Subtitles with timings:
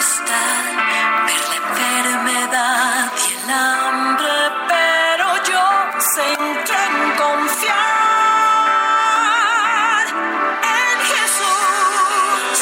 [0.00, 0.40] Asusta
[1.26, 4.36] ver la enfermedad y el hambre,
[4.68, 5.64] pero yo
[6.14, 7.76] sé en quién confiar.
[10.80, 12.56] En Jesús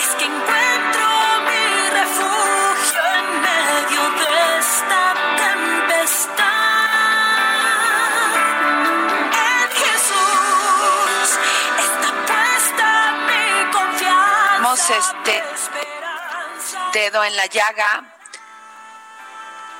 [0.00, 1.06] es que encuentro
[1.48, 1.64] mi
[2.00, 5.02] refugio en medio de esta
[5.42, 6.44] tempestad.
[9.52, 11.28] En Jesús
[11.86, 12.88] está puesta
[13.28, 13.44] mi
[13.76, 14.94] confianza.
[14.98, 15.39] Este, esperanza.
[16.92, 18.16] Dedo en la llaga.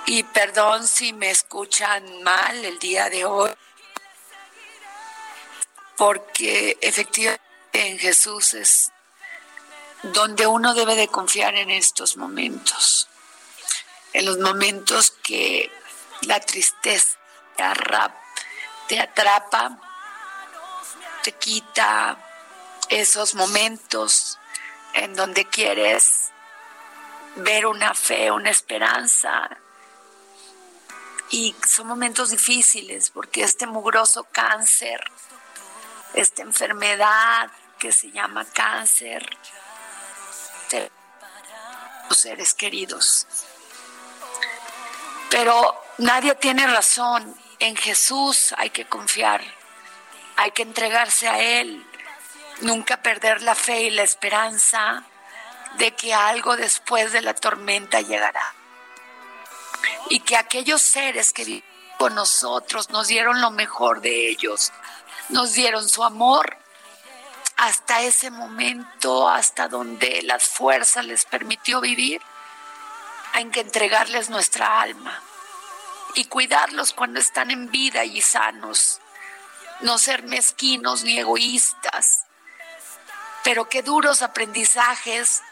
[0.06, 3.50] Y perdón si me escuchan mal el día de hoy,
[5.97, 8.92] porque efectivamente en Jesús es
[10.03, 13.08] donde uno debe de confiar en estos momentos,
[14.12, 15.70] en los momentos que
[16.22, 17.19] la tristeza
[18.88, 19.78] te, atrapa,
[21.22, 22.16] te quita
[22.88, 24.38] esos momentos
[24.94, 26.31] en donde quieres
[27.36, 29.48] ver una fe, una esperanza.
[31.30, 35.00] Y son momentos difíciles porque este mugroso cáncer,
[36.14, 39.28] esta enfermedad que se llama cáncer,
[40.68, 40.90] te-
[42.08, 43.26] los seres queridos.
[45.30, 47.34] Pero nadie tiene razón.
[47.60, 49.42] En Jesús hay que confiar,
[50.36, 51.86] hay que entregarse a Él,
[52.62, 55.04] nunca perder la fe y la esperanza
[55.78, 58.54] de que algo después de la tormenta llegará.
[60.08, 61.70] Y que aquellos seres que vivieron
[62.00, 64.72] con nosotros nos dieron lo mejor de ellos,
[65.28, 66.56] nos dieron su amor
[67.58, 72.22] hasta ese momento, hasta donde las fuerzas les permitió vivir,
[73.34, 75.22] hay que entregarles nuestra alma
[76.14, 79.00] y cuidarlos cuando están en vida y sanos,
[79.81, 82.25] no ser mezquinos ni egoístas,
[83.44, 85.42] pero qué duros aprendizajes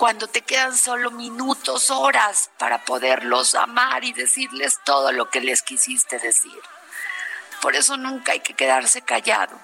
[0.00, 5.60] cuando te quedan solo minutos, horas para poderlos amar y decirles todo lo que les
[5.60, 6.58] quisiste decir.
[7.60, 9.60] Por eso nunca hay que quedarse callado.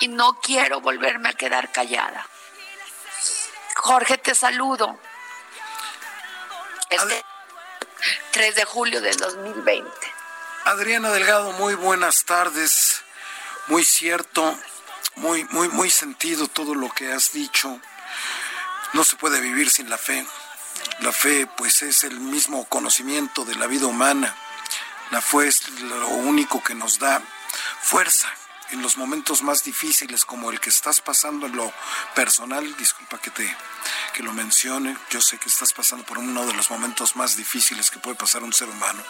[0.00, 2.26] Y no quiero volverme a quedar callada.
[3.76, 4.98] Jorge, te saludo.
[6.90, 7.24] Este
[8.32, 9.88] 3 de julio del 2020.
[10.64, 13.00] Adriana Delgado, muy buenas tardes.
[13.68, 14.58] Muy cierto,
[15.14, 17.80] muy, muy, muy sentido todo lo que has dicho.
[18.92, 20.26] No se puede vivir sin la fe.
[21.00, 24.34] La fe, pues, es el mismo conocimiento de la vida humana.
[25.10, 27.22] La fe es lo único que nos da
[27.80, 28.28] fuerza
[28.70, 31.72] en los momentos más difíciles como el que estás pasando en lo
[32.14, 32.76] personal.
[32.76, 33.56] Disculpa que te
[34.14, 34.96] que lo mencione.
[35.10, 38.42] Yo sé que estás pasando por uno de los momentos más difíciles que puede pasar
[38.42, 39.02] un ser humano.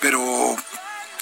[0.00, 0.56] Pero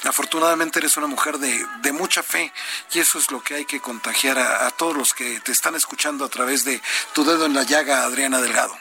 [0.05, 2.53] afortunadamente eres una mujer de, de mucha fe
[2.93, 5.75] y eso es lo que hay que contagiar a, a todos los que te están
[5.75, 6.81] escuchando a través de
[7.13, 8.77] tu dedo en la llaga, Adriana Delgado.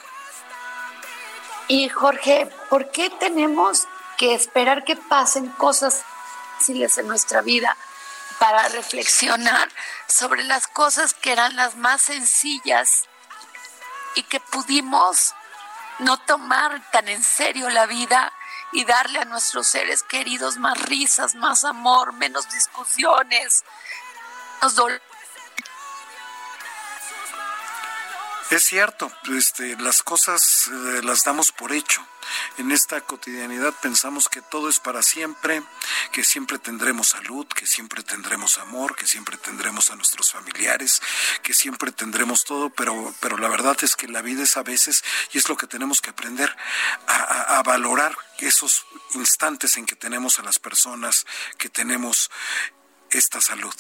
[1.68, 6.04] Y Jorge, ¿por qué tenemos que esperar que pasen cosas
[6.58, 7.76] difíciles en nuestra vida
[8.40, 9.70] para reflexionar
[10.08, 13.04] sobre las cosas que eran las más sencillas
[14.16, 15.34] y que pudimos
[16.00, 18.32] no tomar tan en serio la vida
[18.72, 23.64] y darle a nuestros seres queridos más risas, más amor, menos discusiones,
[24.62, 25.02] menos dolor?
[28.50, 32.02] Es cierto, este, las cosas eh, las damos por hecho.
[32.58, 35.62] En esta cotidianidad pensamos que todo es para siempre,
[36.14, 41.02] que siempre tendremos salud, que siempre tendremos amor, que siempre tendremos a nuestros familiares,
[41.44, 45.04] que siempre tendremos todo, pero, pero la verdad es que la vida es a veces,
[45.34, 46.56] y es lo que tenemos que aprender,
[47.08, 51.26] a, valorar esos instantes en que tenemos a las personas,
[51.58, 52.32] que tenemos
[53.10, 53.76] esta salud.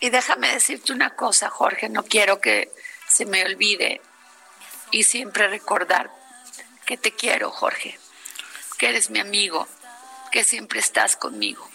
[0.00, 2.70] Y déjame decirte una cosa, Jorge, no quiero que
[3.08, 4.00] se me olvide
[4.90, 6.10] y siempre recordar
[6.86, 7.98] que te quiero, Jorge,
[8.78, 9.66] que eres mi amigo,
[10.30, 11.68] que siempre estás conmigo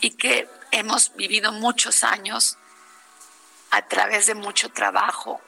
[0.00, 2.58] y que hemos vivido muchos años
[3.70, 5.40] a través de mucho trabajo.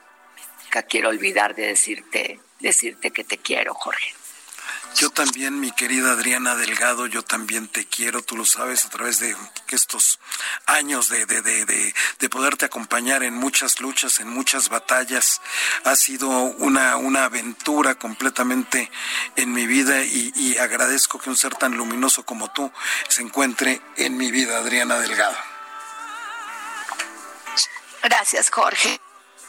[0.70, 4.14] Que quiero olvidar de decirte, decirte que te quiero, Jorge.
[4.96, 9.20] Yo también, mi querida Adriana Delgado, yo también te quiero, tú lo sabes, a través
[9.20, 9.36] de
[9.68, 10.18] estos
[10.66, 15.40] años de, de, de, de, poderte acompañar en muchas luchas, en muchas batallas.
[15.84, 18.90] Ha sido una, una aventura completamente
[19.36, 22.72] en mi vida y, agradezco que un ser tan luminoso como tú
[23.08, 25.36] se encuentre en mi vida, Adriana Delgado.
[28.02, 29.00] Gracias, Jorge.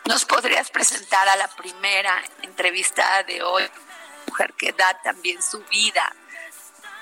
[0.05, 3.63] ¿Nos podrías presentar a la primera entrevistada de hoy?
[4.27, 6.15] Mujer que da también su vida.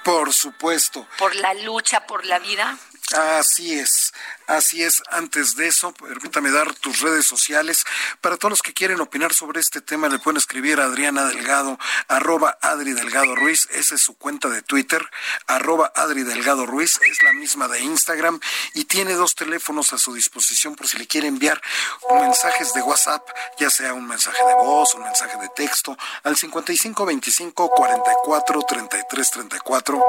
[0.03, 1.05] Por supuesto.
[1.17, 2.77] Por la lucha por la vida.
[3.13, 4.11] Así es.
[4.47, 7.83] Así es, antes de eso, permítame dar tus redes sociales.
[8.21, 11.77] Para todos los que quieren opinar sobre este tema, le pueden escribir a Adriana Delgado,
[12.07, 15.05] arroba Adri Delgado Ruiz, esa es su cuenta de Twitter,
[15.47, 18.39] arroba Adri Delgado Ruiz, es la misma de Instagram
[18.73, 21.61] y tiene dos teléfonos a su disposición por si le quiere enviar
[22.09, 23.27] mensajes de WhatsApp,
[23.59, 30.05] ya sea un mensaje de voz, un mensaje de texto, al 5525 44 33 34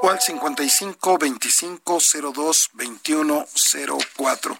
[0.00, 1.98] o al 55 25
[2.34, 2.41] 02
[2.74, 3.46] 21
[4.16, 4.58] 04.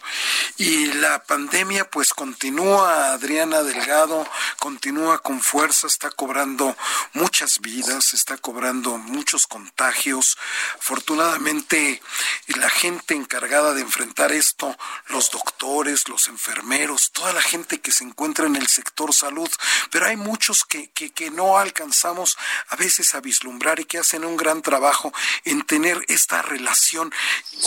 [0.59, 4.27] Y la pandemia pues continúa, Adriana Delgado,
[4.59, 6.77] continúa con fuerza, está cobrando
[7.13, 10.39] muchas vidas, está cobrando muchos contagios.
[10.79, 12.03] Afortunadamente
[12.47, 14.77] la gente encargada de enfrentar esto,
[15.09, 19.51] los doctores, los enfermeros, toda la gente que se encuentra en el sector salud,
[19.91, 22.37] pero hay muchos que, que, que no alcanzamos
[22.69, 25.13] a veces a vislumbrar y que hacen un gran trabajo
[25.45, 27.13] en tener esta relación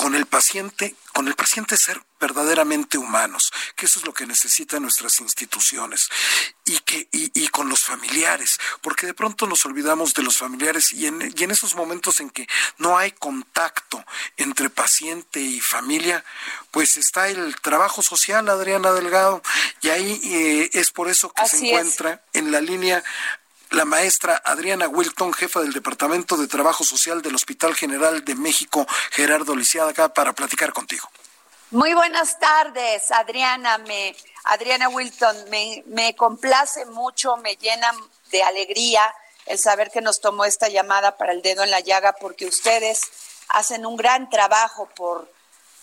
[0.05, 4.83] con el paciente con el paciente ser verdaderamente humanos, que eso es lo que necesitan
[4.83, 6.09] nuestras instituciones,
[6.65, 11.07] y, que, y, con los familiares, porque de pronto nos olvidamos de los familiares y
[11.07, 12.47] en, y en esos momentos en que
[12.79, 14.03] no hay contacto
[14.35, 16.25] entre paciente y familia,
[16.69, 19.41] pues está el trabajo social, Adriana Delgado,
[19.81, 23.01] y ahí eh, es por eso que se encuentra en la línea
[23.75, 28.87] la maestra Adriana Wilton, jefa del Departamento de Trabajo Social del Hospital General de México,
[29.11, 31.09] Gerardo Lisiada, acá para platicar contigo.
[31.71, 33.77] Muy buenas tardes, Adriana.
[33.79, 37.91] Me, Adriana Wilton, me, me complace mucho, me llena
[38.31, 39.01] de alegría
[39.45, 43.01] el saber que nos tomó esta llamada para el dedo en la llaga, porque ustedes
[43.49, 45.29] hacen un gran trabajo por,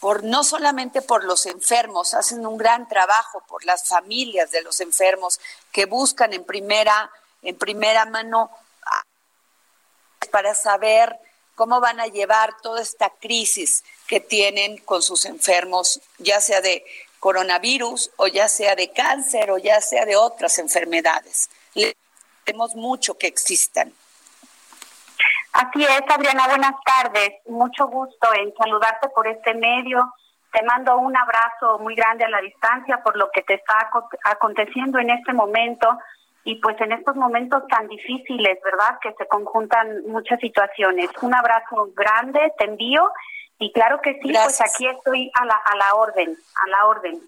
[0.00, 4.80] por no solamente por los enfermos, hacen un gran trabajo por las familias de los
[4.80, 5.40] enfermos
[5.70, 7.10] que buscan en primera
[7.42, 8.50] en primera mano
[10.30, 11.18] para saber
[11.54, 16.84] cómo van a llevar toda esta crisis que tienen con sus enfermos, ya sea de
[17.20, 21.50] coronavirus o ya sea de cáncer o ya sea de otras enfermedades.
[21.74, 21.96] Le
[22.44, 23.92] tenemos mucho que existan.
[25.52, 27.34] Así es, Adriana, buenas tardes.
[27.46, 30.12] Mucho gusto en saludarte por este medio.
[30.50, 33.90] Te mando un abrazo muy grande a la distancia por lo que te está
[34.24, 35.98] aconteciendo en este momento
[36.44, 38.98] y pues en estos momentos tan difíciles, ¿verdad?
[39.00, 41.10] Que se conjuntan muchas situaciones.
[41.20, 43.12] Un abrazo grande, te envío
[43.58, 47.22] y claro que sí, pues aquí estoy a la, a la orden, a la orden.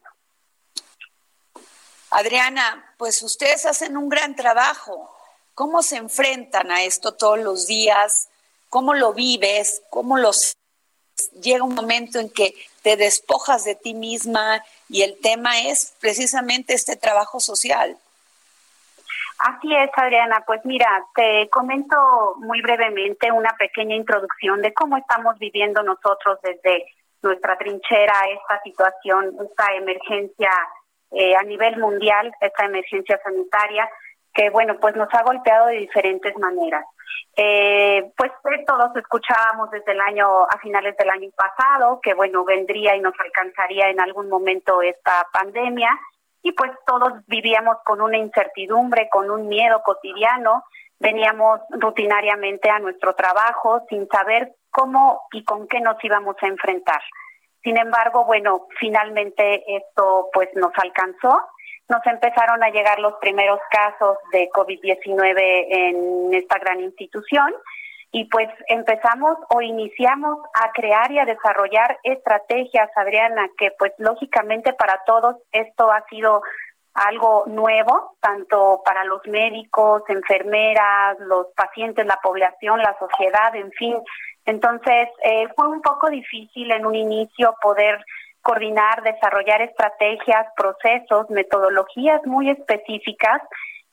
[2.11, 5.11] Adriana, pues ustedes hacen un gran trabajo.
[5.55, 8.29] ¿Cómo se enfrentan a esto todos los días?
[8.69, 9.83] ¿Cómo lo vives?
[9.91, 10.57] ¿Cómo los
[11.41, 16.75] llega un momento en que te despojas de ti misma y el tema es precisamente
[16.75, 17.97] este trabajo social?
[19.39, 20.43] Así es, Adriana.
[20.47, 26.87] Pues mira, te comento muy brevemente una pequeña introducción de cómo estamos viviendo nosotros desde
[27.23, 30.51] nuestra trinchera esta situación, esta emergencia
[31.11, 33.89] eh, a nivel mundial, esta emergencia sanitaria,
[34.33, 36.85] que bueno, pues nos ha golpeado de diferentes maneras.
[37.37, 38.31] Eh, pues
[38.67, 43.15] todos escuchábamos desde el año, a finales del año pasado, que bueno, vendría y nos
[43.19, 45.91] alcanzaría en algún momento esta pandemia
[46.45, 50.63] y pues todos vivíamos con una incertidumbre, con un miedo cotidiano,
[51.01, 57.01] veníamos rutinariamente a nuestro trabajo sin saber cómo y con qué nos íbamos a enfrentar.
[57.63, 61.41] Sin embargo, bueno, finalmente esto pues nos alcanzó.
[61.89, 67.55] Nos empezaron a llegar los primeros casos de COVID-19 en esta gran institución
[68.15, 74.73] y pues empezamos o iniciamos a crear y a desarrollar estrategias, Adriana, que pues lógicamente
[74.73, 76.41] para todos esto ha sido
[76.95, 83.97] algo nuevo, tanto para los médicos, enfermeras, los pacientes, la población, la sociedad, en fin.
[84.47, 87.99] Entonces, eh, fue un poco difícil en un inicio poder
[88.43, 93.43] coordinar, desarrollar estrategias, procesos, metodologías muy específicas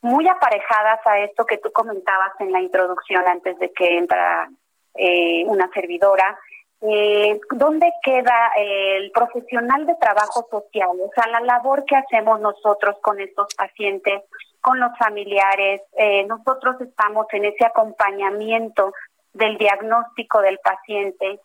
[0.01, 4.49] muy aparejadas a esto que tú comentabas en la introducción antes de que entra
[4.95, 6.37] eh, una servidora.
[6.81, 10.89] Eh, ¿Dónde queda el profesional de trabajo social?
[10.99, 14.23] O sea, la labor que hacemos nosotros con estos pacientes
[14.61, 15.81] con los familiares.
[15.97, 18.93] Eh, nosotros estamos en ese acompañamiento
[19.33, 21.39] del diagnóstico del paciente.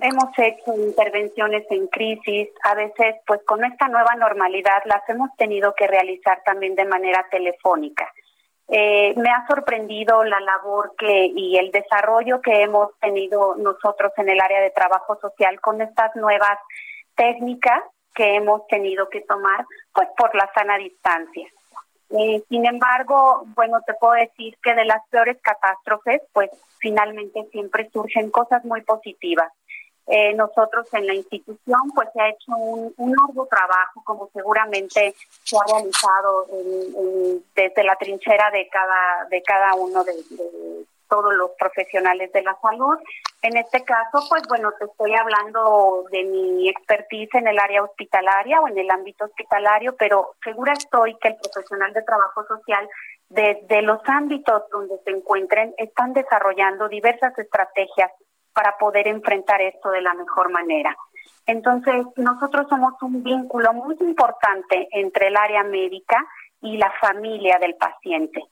[0.00, 5.74] Hemos hecho intervenciones en crisis, a veces pues con esta nueva normalidad las hemos tenido
[5.74, 8.10] que realizar también de manera telefónica.
[8.68, 14.30] Eh, me ha sorprendido la labor que y el desarrollo que hemos tenido nosotros en
[14.30, 16.58] el área de trabajo social con estas nuevas
[17.14, 17.82] técnicas
[18.14, 21.46] que hemos tenido que tomar pues por la sana distancia.
[22.10, 26.50] Eh, sin embargo, bueno, te puedo decir que de las peores catástrofes, pues
[26.84, 29.50] finalmente siempre surgen cosas muy positivas.
[30.06, 35.14] Eh, nosotros en la institución pues se ha hecho un, un arduo trabajo como seguramente
[35.44, 36.46] se ha realizado
[37.56, 40.12] desde la trinchera de cada de cada uno de,
[41.14, 42.98] todos los profesionales de la salud.
[43.40, 48.60] En este caso, pues bueno, te estoy hablando de mi expertise en el área hospitalaria
[48.60, 52.88] o en el ámbito hospitalario, pero segura estoy que el profesional de trabajo social
[53.28, 58.10] desde los ámbitos donde se encuentren están desarrollando diversas estrategias
[58.52, 60.96] para poder enfrentar esto de la mejor manera.
[61.46, 66.26] Entonces, nosotros somos un vínculo muy importante entre el área médica
[66.60, 68.42] y la familia del paciente.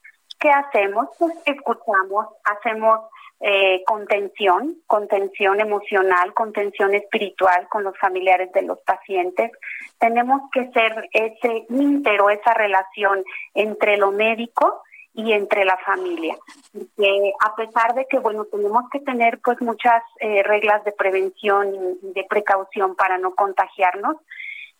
[0.43, 1.07] ¿Qué hacemos?
[1.17, 2.99] Pues escuchamos, hacemos
[3.39, 9.51] eh, contención, contención emocional, contención espiritual con los familiares de los pacientes.
[9.99, 13.23] Tenemos que ser ese íntero, esa relación
[13.53, 14.83] entre lo médico
[15.13, 16.35] y entre la familia.
[16.73, 21.73] Porque a pesar de que, bueno, tenemos que tener pues muchas eh, reglas de prevención
[22.03, 24.17] y de precaución para no contagiarnos,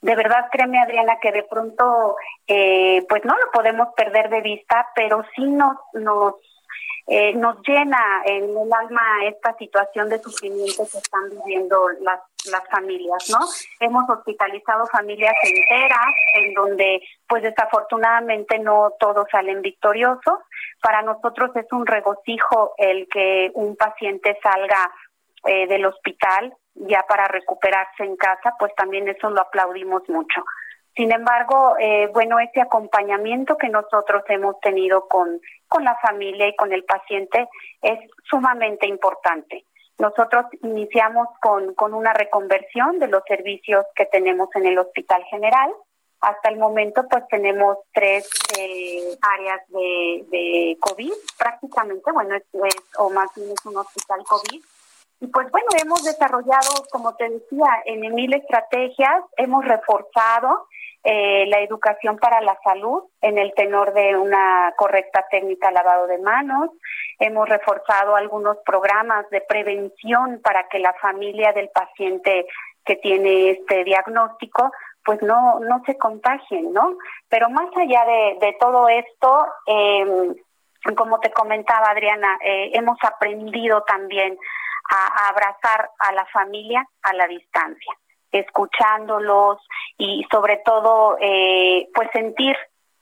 [0.04, 4.90] de verdad créeme Adriana que de pronto eh, pues no lo podemos perder de vista,
[4.94, 6.36] pero sí nos, nos
[7.08, 12.20] eh, nos llena en el alma esta situación de sufrimiento que están viviendo las,
[12.52, 13.40] las familias, ¿no?
[13.80, 20.40] Hemos hospitalizado familias enteras en donde pues desafortunadamente no todos salen victoriosos.
[20.82, 24.92] Para nosotros es un regocijo el que un paciente salga
[25.46, 30.44] eh, del hospital ya para recuperarse en casa, pues también eso lo aplaudimos mucho.
[30.96, 36.56] Sin embargo, eh, bueno, ese acompañamiento que nosotros hemos tenido con, con la familia y
[36.56, 37.50] con el paciente
[37.82, 38.00] es
[38.30, 39.66] sumamente importante.
[39.98, 45.72] Nosotros iniciamos con, con una reconversión de los servicios que tenemos en el Hospital General.
[46.22, 52.46] Hasta el momento, pues tenemos tres eh, áreas de, de COVID, prácticamente, bueno, es,
[52.98, 54.64] o más bien es un hospital COVID.
[55.20, 60.68] Y pues bueno, hemos desarrollado, como te decía, en mil estrategias, hemos reforzado
[61.06, 66.18] eh, la educación para la salud en el tenor de una correcta técnica lavado de
[66.20, 66.70] manos.
[67.20, 72.46] Hemos reforzado algunos programas de prevención para que la familia del paciente
[72.86, 74.72] que tiene este diagnóstico
[75.04, 76.98] pues no no se contagien, ¿no?
[77.28, 78.06] Pero más allá
[78.40, 80.34] de, todo esto, eh,
[80.96, 84.38] como te comentaba Adriana, eh, hemos aprendido también
[84.90, 87.94] a abrazar a la familia a la distancia
[88.34, 89.60] escuchándolos
[89.98, 92.58] y sobre todo eh, pues sentir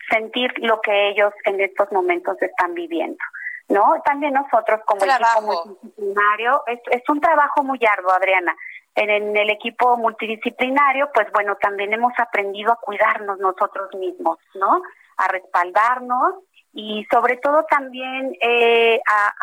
[0.09, 3.23] sentir lo que ellos en estos momentos están viviendo.
[3.69, 4.01] ¿No?
[4.03, 8.53] También nosotros como equipo multidisciplinario, es, es un trabajo muy arduo, Adriana.
[8.95, 14.81] En, en, el equipo multidisciplinario, pues bueno, también hemos aprendido a cuidarnos nosotros mismos, ¿no?
[15.15, 16.35] A respaldarnos
[16.73, 19.33] y sobre todo también eh, a,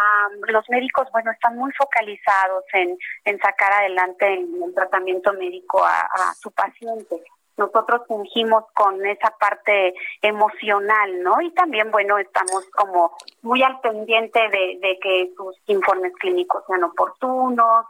[0.48, 6.50] los médicos, bueno, están muy focalizados en, en sacar adelante el, tratamiento médico a, su
[6.52, 7.22] paciente.
[7.56, 9.92] Nosotros fungimos con esa parte
[10.22, 11.40] emocional, ¿no?
[11.40, 16.84] Y también, bueno, estamos como muy al pendiente de, de que sus informes clínicos sean
[16.84, 17.86] oportunos.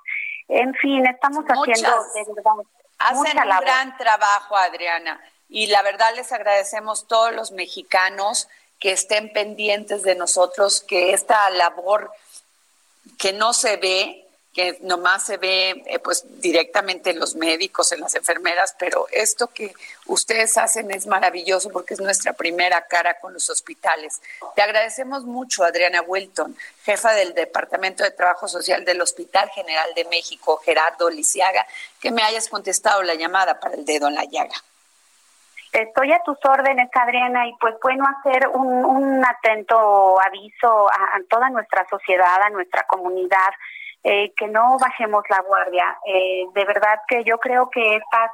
[0.49, 2.53] En fin, estamos haciendo de verdad.
[2.99, 5.21] Hacen un gran trabajo, Adriana.
[5.49, 11.49] Y la verdad les agradecemos todos los mexicanos que estén pendientes de nosotros, que esta
[11.51, 12.11] labor
[13.19, 18.01] que no se ve, que nomás se ve eh, pues directamente en los médicos, en
[18.01, 19.73] las enfermeras, pero esto que
[20.07, 24.21] ustedes hacen es maravilloso porque es nuestra primera cara con los hospitales.
[24.57, 30.05] Te agradecemos mucho, Adriana Wilton, jefa del Departamento de Trabajo Social del Hospital General de
[30.07, 31.67] México, Gerardo Lisiaga,
[32.01, 34.57] que me hayas contestado la llamada para el dedo en la llaga.
[35.73, 41.51] Estoy a tus órdenes, Adriana, y pues bueno, hacer un, un atento aviso a, toda
[41.51, 43.51] nuestra sociedad, a nuestra comunidad,
[44.03, 45.99] eh, que no bajemos la guardia.
[46.07, 48.31] Eh, de verdad que yo creo que estas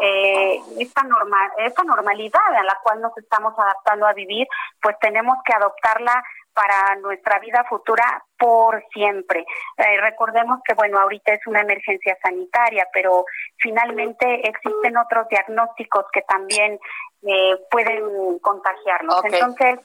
[0.00, 4.46] eh, esta normal esta normalidad a la cual nos estamos adaptando a vivir,
[4.82, 6.22] pues tenemos que adoptarla
[6.58, 9.46] para nuestra vida futura por siempre.
[9.76, 13.24] Eh, recordemos que, bueno, ahorita es una emergencia sanitaria, pero
[13.58, 16.80] finalmente existen otros diagnósticos que también
[17.22, 19.24] eh, pueden contagiarnos.
[19.26, 19.78] Entonces,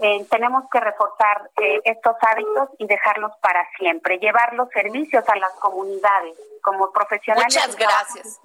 [0.00, 5.36] eh, tenemos que reforzar eh, estos hábitos y dejarlos para siempre, llevar los servicios a
[5.36, 7.54] las comunidades como profesionales.
[7.54, 8.40] Muchas gracias.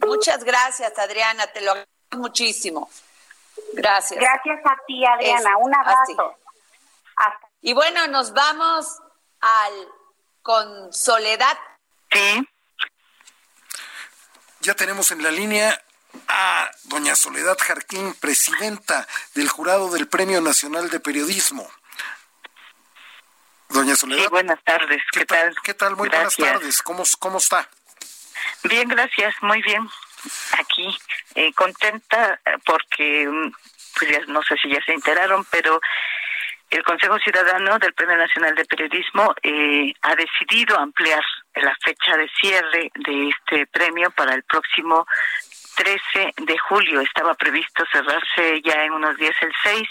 [0.00, 2.88] Muchas gracias, Adriana, te lo agradezco muchísimo.
[3.74, 4.18] Gracias.
[4.18, 5.56] Gracias a ti, Adriana.
[5.58, 6.36] Un abrazo.
[7.62, 8.86] Y bueno, nos vamos
[9.40, 9.88] al
[10.42, 11.58] con Soledad.
[12.12, 12.48] Sí.
[14.60, 15.82] Ya tenemos en la línea
[16.28, 21.68] a doña Soledad Jarquín, presidenta del jurado del Premio Nacional de Periodismo.
[23.68, 24.30] Doña Soledad.
[24.30, 25.02] buenas tardes.
[25.10, 25.54] ¿Qué, tal?
[25.64, 25.96] ¿Qué tal?
[25.96, 26.82] Muy buenas tardes.
[26.82, 27.68] ¿Cómo, ¿Cómo está?
[28.62, 29.34] Bien, gracias.
[29.40, 29.88] Muy bien.
[30.58, 30.96] Aquí,
[31.34, 33.52] eh, contenta porque, mm,
[33.98, 35.80] pues ya no sé si ya se enteraron, pero
[36.76, 41.22] el Consejo Ciudadano del Premio Nacional de Periodismo eh, ha decidido ampliar
[41.54, 45.06] la fecha de cierre de este premio para el próximo
[45.76, 47.00] 13 de julio.
[47.00, 49.88] Estaba previsto cerrarse ya en unos días el 6,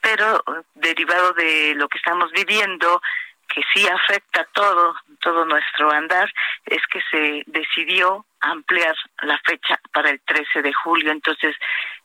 [0.00, 3.02] pero eh, derivado de lo que estamos viviendo,
[3.46, 6.32] que sí afecta todo, todo nuestro andar,
[6.64, 11.12] es que se decidió ampliar la fecha para el 13 de julio.
[11.12, 11.54] Entonces,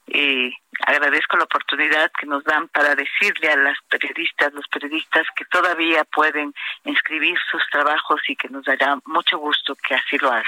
[0.07, 0.51] eh,
[0.85, 6.03] agradezco la oportunidad que nos dan para decirle a las periodistas, los periodistas que todavía
[6.05, 6.53] pueden
[6.85, 10.43] inscribir sus trabajos y que nos dará mucho gusto que así lo hagan.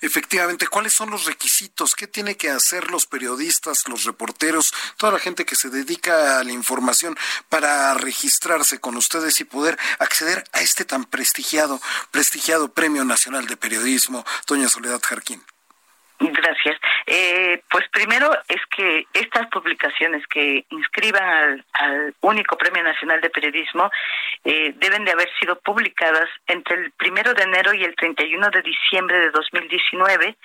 [0.00, 1.94] Efectivamente, ¿cuáles son los requisitos?
[1.94, 6.44] ¿Qué tiene que hacer los periodistas, los reporteros, toda la gente que se dedica a
[6.44, 7.16] la información
[7.48, 11.80] para registrarse con ustedes y poder acceder a este tan prestigiado,
[12.10, 15.42] prestigiado Premio Nacional de Periodismo, doña Soledad Jarquín?
[16.20, 16.78] Gracias.
[17.06, 23.90] Eh, pues primero es que estas publicaciones que inscriban al, único Premio Nacional de Periodismo
[24.44, 28.60] eh, deben de haber sido publicadas entre el primero de enero y el 31 de
[28.60, 30.36] diciembre de 2019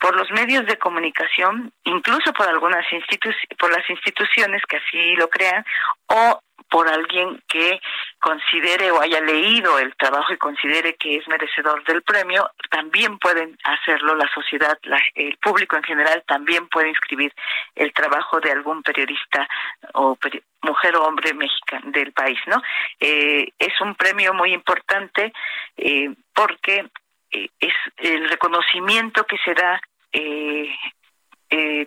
[0.00, 5.28] por los medios de comunicación, incluso por algunas institu por las instituciones que así lo
[5.28, 5.64] crean,
[6.08, 6.40] o
[6.72, 7.82] por alguien que
[8.18, 13.58] considere o haya leído el trabajo y considere que es merecedor del premio, también pueden
[13.62, 14.78] hacerlo la sociedad,
[15.14, 17.30] el público en general también puede inscribir
[17.74, 19.46] el trabajo de algún periodista
[19.92, 20.16] o
[20.62, 22.62] mujer o hombre mexicano del país, ¿no?
[22.98, 25.30] Eh, es un premio muy importante
[25.76, 26.86] eh, porque
[27.32, 29.78] eh, es el reconocimiento que se da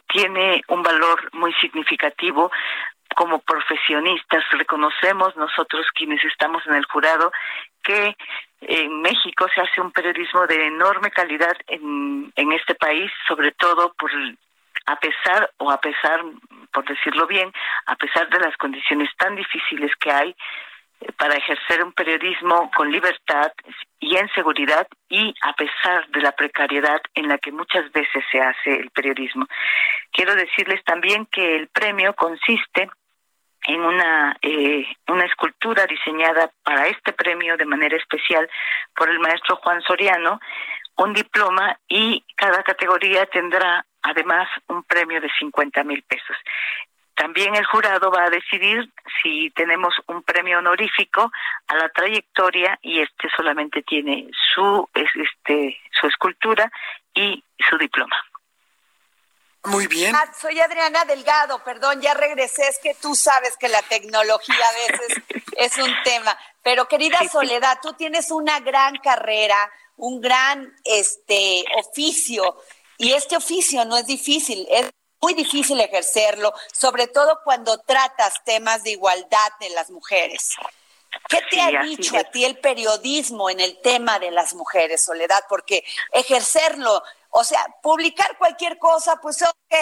[0.08, 2.52] tiene un valor muy significativo
[3.16, 7.32] como profesionistas reconocemos nosotros quienes estamos en el jurado
[7.84, 8.16] que
[8.62, 13.94] en México se hace un periodismo de enorme calidad en, en este país, sobre todo
[13.94, 14.12] por
[14.86, 16.22] a pesar o a pesar,
[16.72, 17.52] por decirlo bien,
[17.88, 20.36] a pesar de las condiciones tan difíciles que hay
[21.02, 23.52] eh, para ejercer un periodismo con libertad
[24.00, 28.40] y en seguridad y a pesar de la precariedad en la que muchas veces se
[28.40, 29.48] hace el periodismo.
[30.12, 32.90] Quiero decirles también que el premio consiste
[33.68, 38.50] en una, eh, una escultura diseñada para este premio de manera especial
[38.96, 40.40] por el maestro Juan Soriano,
[40.98, 46.38] un diploma y cada categoría tendrá además un premio de 50 mil pesos.
[47.16, 48.90] También el jurado va a decidir
[49.22, 51.32] si tenemos un premio honorífico
[51.68, 56.70] a la trayectoria y este solamente tiene su este su escultura
[57.14, 58.16] y su diploma.
[59.66, 60.16] Muy bien.
[60.16, 62.68] Ah, soy Adriana Delgado, perdón, ya regresé.
[62.68, 65.24] Es que tú sabes que la tecnología a veces
[65.58, 66.38] es un tema.
[66.62, 69.58] Pero querida Soledad, tú tienes una gran carrera,
[69.98, 72.58] un gran este oficio.
[72.98, 74.90] Y este oficio no es difícil, es
[75.22, 80.56] muy difícil ejercerlo, sobre todo cuando tratas temas de igualdad de las mujeres.
[81.30, 85.44] ¿Qué te ha dicho a ti el periodismo en el tema de las mujeres, Soledad?
[85.50, 87.02] Porque ejercerlo
[87.38, 89.76] o sea, publicar cualquier cosa, pues ok,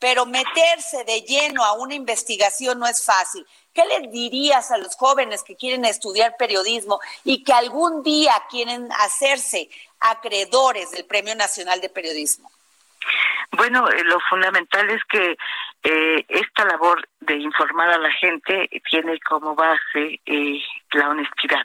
[0.00, 3.46] pero meterse de lleno a una investigación no es fácil.
[3.72, 8.88] ¿Qué les dirías a los jóvenes que quieren estudiar periodismo y que algún día quieren
[8.98, 9.68] hacerse
[10.00, 12.50] acreedores del Premio Nacional de Periodismo?
[13.52, 15.36] Bueno, eh, lo fundamental es que
[15.84, 20.60] eh, esta labor de informar a la gente tiene como base eh,
[20.94, 21.64] la honestidad.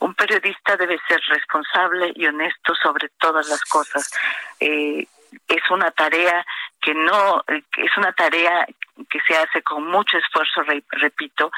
[0.00, 4.10] Un periodista debe ser responsable y honesto sobre todas las cosas.
[4.60, 5.06] Eh,
[5.48, 6.44] es una tarea
[6.80, 8.66] que no, es una tarea
[9.10, 11.50] que se hace con mucho esfuerzo, repito,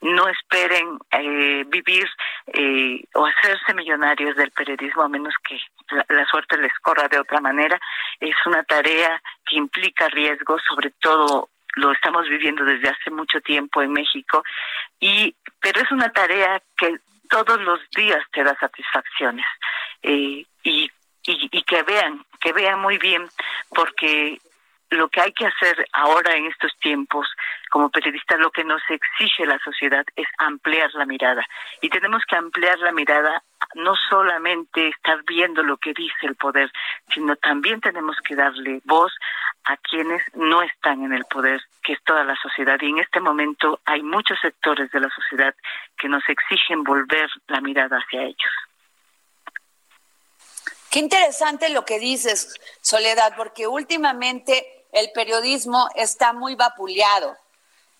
[0.00, 2.08] no esperen eh, vivir
[2.46, 5.58] eh, o hacerse millonarios del periodismo a menos que
[5.90, 7.80] la, la, suerte les corra de otra manera.
[8.20, 13.82] Es una tarea que implica riesgos, sobre todo lo estamos viviendo desde hace mucho tiempo
[13.82, 14.42] en México,
[15.00, 19.46] y pero es una tarea que todos los días te da satisfacciones
[20.02, 20.90] eh, y,
[21.24, 23.28] y, y que vean, que vean muy bien,
[23.70, 24.40] porque
[24.90, 27.28] lo que hay que hacer ahora en estos tiempos
[27.70, 31.44] como periodistas, lo que nos exige la sociedad es ampliar la mirada.
[31.82, 33.42] Y tenemos que ampliar la mirada,
[33.74, 36.72] no solamente estar viendo lo que dice el poder,
[37.12, 39.12] sino también tenemos que darle voz
[39.68, 42.78] a quienes no están en el poder, que es toda la sociedad.
[42.80, 45.54] Y en este momento hay muchos sectores de la sociedad
[45.98, 48.52] que nos exigen volver la mirada hacia ellos.
[50.90, 57.36] Qué interesante lo que dices, Soledad, porque últimamente el periodismo está muy vapuleado.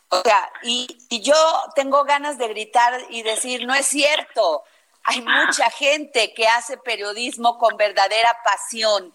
[0.09, 1.35] O sea, y, y, yo
[1.75, 4.65] tengo ganas de gritar y decir, no es cierto.
[5.05, 9.13] Hay mucha gente que hace periodismo con verdadera pasión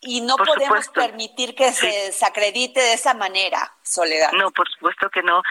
[0.00, 1.00] y no por podemos supuesto.
[1.00, 1.86] permitir que Sí.
[1.90, 4.32] se desacredite de esa manera, Soledad.
[4.32, 5.42] No, por supuesto que no.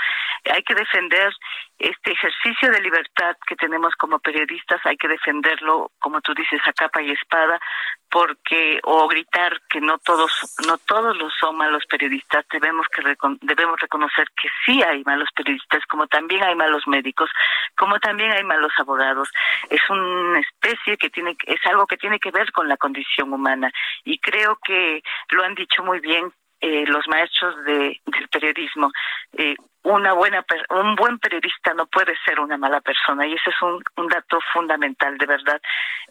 [0.53, 1.33] Hay que defender
[1.79, 6.73] este ejercicio de libertad que tenemos como periodistas, hay que defenderlo, como tú dices, a
[6.73, 7.60] capa y espada,
[8.09, 10.31] porque o gritar que no todos
[10.65, 15.29] no todos los son malos periodistas, debemos que recon- debemos reconocer que sí hay malos
[15.35, 17.29] periodistas, como también hay malos médicos,
[17.75, 19.29] como también hay malos abogados.
[19.69, 23.71] Es una especie que tiene es algo que tiene que ver con la condición humana
[24.03, 28.91] y creo que lo han dicho muy bien eh, los maestros de, del periodismo.
[29.33, 33.61] Eh, una buena un buen periodista no puede ser una mala persona y ese es
[33.61, 35.61] un, un dato fundamental de verdad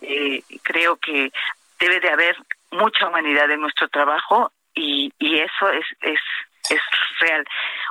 [0.00, 1.30] eh, creo que
[1.78, 2.36] debe de haber
[2.70, 6.20] mucha humanidad en nuestro trabajo y, y eso es es
[6.70, 6.80] es
[7.20, 7.44] real.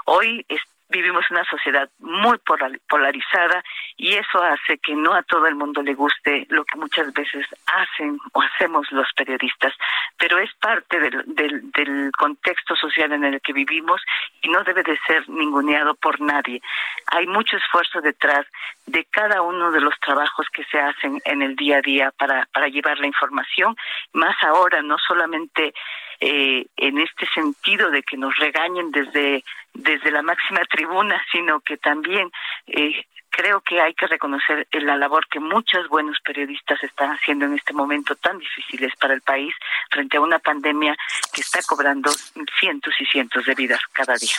[0.05, 3.63] Hoy es- vivimos una sociedad muy polar- polarizada
[3.97, 7.45] y eso hace que no a todo el mundo le guste lo que muchas veces
[7.65, 9.73] hacen o hacemos los periodistas,
[10.17, 14.01] pero es parte del, del contexto social en el que vivimos
[14.41, 16.61] y no debe de ser ninguneado por nadie.
[17.07, 18.45] Hay mucho esfuerzo detrás
[18.85, 22.47] de cada uno de los trabajos que se hacen en el día a día para,
[22.53, 23.75] para llevar la información,
[24.13, 25.73] más ahora, no solamente
[26.19, 31.77] eh, en este sentido de que nos regañen desde, desde la máxima tribuna, sino que
[31.77, 32.31] también
[32.67, 37.53] eh, creo que hay que reconocer la labor que muchos buenos periodistas están haciendo en
[37.53, 39.53] este momento tan difíciles para el país
[39.91, 40.95] frente a una pandemia
[41.33, 42.11] que está cobrando
[42.59, 44.35] cientos y cientos de vidas cada día.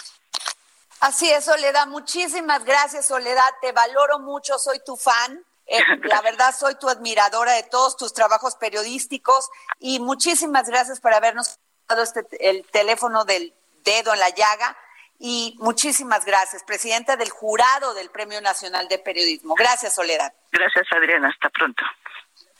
[1.00, 1.86] Así es, Soledad.
[1.88, 3.44] Muchísimas gracias, Soledad.
[3.60, 5.44] Te valoro mucho, soy tu fan.
[5.66, 11.12] Eh, la verdad, soy tu admiradora de todos tus trabajos periodísticos y muchísimas gracias por
[11.12, 11.58] habernos
[12.02, 14.76] este, el teléfono del dedo en la llaga.
[15.18, 19.54] Y muchísimas gracias, presidenta del jurado del Premio Nacional de Periodismo.
[19.54, 20.32] Gracias, Soledad.
[20.52, 21.30] Gracias, Adriana.
[21.30, 21.82] Hasta pronto.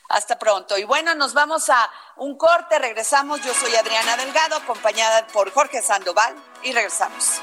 [0.09, 0.79] Hasta pronto.
[0.79, 3.43] Y bueno, nos vamos a un corte, regresamos.
[3.43, 7.43] Yo soy Adriana Delgado, acompañada por Jorge Sandoval, y regresamos.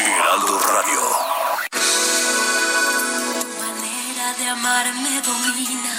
[0.00, 1.00] Heraldo Radio.
[3.40, 5.96] Tu manera de amar me domina,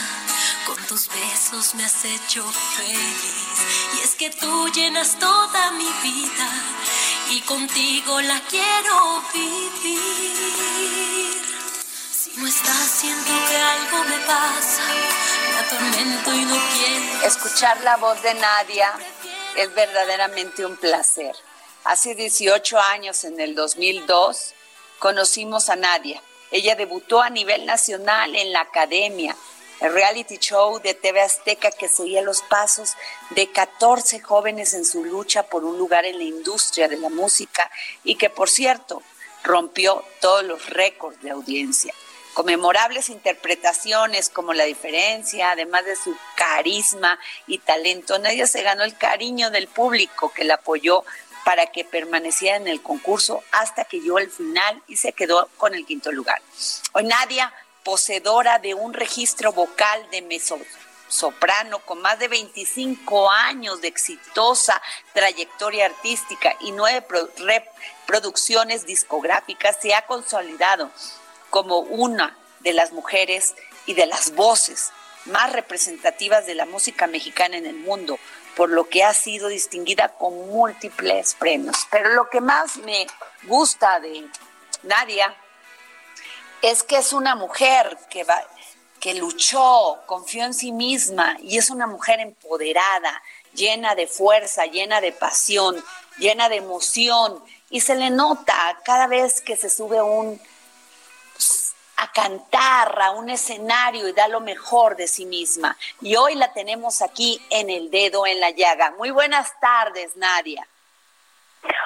[0.66, 2.44] con tus besos me has hecho
[2.76, 3.58] feliz.
[3.96, 6.50] Y es que tú llenas toda mi vida
[7.32, 10.02] y contigo la quiero vivir.
[12.12, 14.84] Si no estás, siento que algo me pasa,
[15.50, 17.28] me atormento y no quiero.
[17.28, 18.94] Escuchar la voz de Nadia
[19.56, 21.36] es verdaderamente un placer.
[21.84, 24.54] Hace 18 años, en el 2002,
[25.00, 26.22] conocimos a Nadia.
[26.52, 29.36] Ella debutó a nivel nacional en la academia,
[29.80, 32.94] el reality show de TV Azteca que seguía los pasos
[33.32, 37.72] de 14 jóvenes en su lucha por un lugar en la industria de la música
[38.04, 39.02] y que, por cierto,
[39.44, 41.96] rompió todos los récords de audiencia.
[42.36, 48.84] Con memorables interpretaciones como La Diferencia, además de su carisma y talento, Nadia se ganó
[48.84, 51.04] el cariño del público que la apoyó
[51.46, 55.74] para que permaneciera en el concurso hasta que llegó el final y se quedó con
[55.74, 56.42] el quinto lugar.
[56.94, 60.60] Hoy Nadia, poseedora de un registro vocal de meso
[61.08, 64.82] soprano con más de 25 años de exitosa
[65.14, 67.06] trayectoria artística y nueve
[68.06, 70.90] producciones discográficas, se ha consolidado
[71.50, 74.92] como una de las mujeres y de las voces
[75.26, 78.18] más representativas de la música mexicana en el mundo,
[78.56, 81.88] por lo que ha sido distinguida con múltiples premios.
[81.90, 83.08] Pero lo que más me
[83.44, 84.28] gusta de
[84.84, 85.36] Nadia
[86.62, 88.44] es que es una mujer que va,
[89.00, 93.22] que luchó, confió en sí misma y es una mujer empoderada,
[93.54, 95.84] llena de fuerza, llena de pasión,
[96.18, 100.40] llena de emoción y se le nota cada vez que se sube un
[102.02, 105.78] a cantar a un escenario y da lo mejor de sí misma.
[106.02, 108.92] Y hoy la tenemos aquí en el dedo en la llaga.
[108.98, 110.68] Muy buenas tardes, Nadia.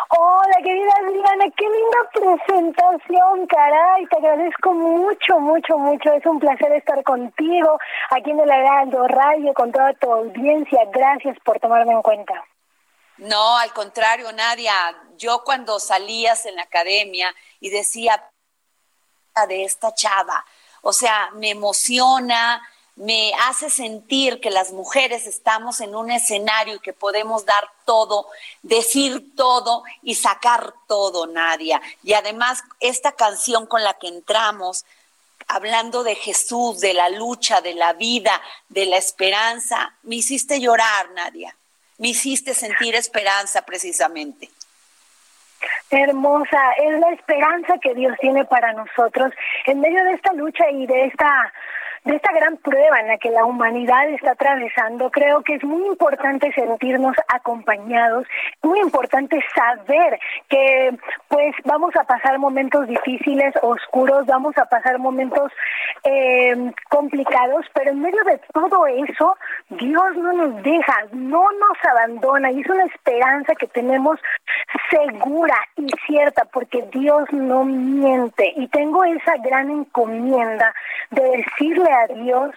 [0.07, 6.71] Hola, querida Adriana, qué linda presentación, caray, te agradezco mucho, mucho, mucho, es un placer
[6.71, 7.77] estar contigo
[8.11, 12.41] aquí en el Heraldo Radio con toda tu audiencia, gracias por tomarme en cuenta.
[13.17, 14.73] No, al contrario, Nadia,
[15.17, 18.23] yo cuando salías en la academia y decía,
[19.47, 20.45] de esta chava.
[20.81, 22.61] O sea, me emociona,
[22.95, 28.27] me hace sentir que las mujeres estamos en un escenario y que podemos dar todo,
[28.61, 31.81] decir todo y sacar todo, Nadia.
[32.03, 34.85] Y además, esta canción con la que entramos,
[35.47, 41.11] hablando de Jesús, de la lucha, de la vida, de la esperanza, me hiciste llorar,
[41.11, 41.55] Nadia.
[41.97, 44.49] Me hiciste sentir esperanza precisamente.
[45.89, 49.33] Hermosa, es la esperanza que Dios tiene para nosotros.
[49.65, 51.51] En medio de esta lucha y de esta
[52.05, 55.87] de esta gran prueba en la que la humanidad está atravesando, creo que es muy
[55.87, 58.25] importante sentirnos acompañados,
[58.61, 60.95] muy importante saber que
[61.27, 65.51] pues vamos a pasar momentos difíciles, oscuros, vamos a pasar momentos
[66.03, 69.35] eh, complicados, pero en medio de todo eso,
[69.69, 74.19] Dios no nos deja, no nos abandona y es una esperanza que tenemos
[74.89, 78.53] segura y cierta porque Dios no miente.
[78.55, 80.73] Y tengo esa gran encomienda
[81.11, 82.51] de decirle a Dios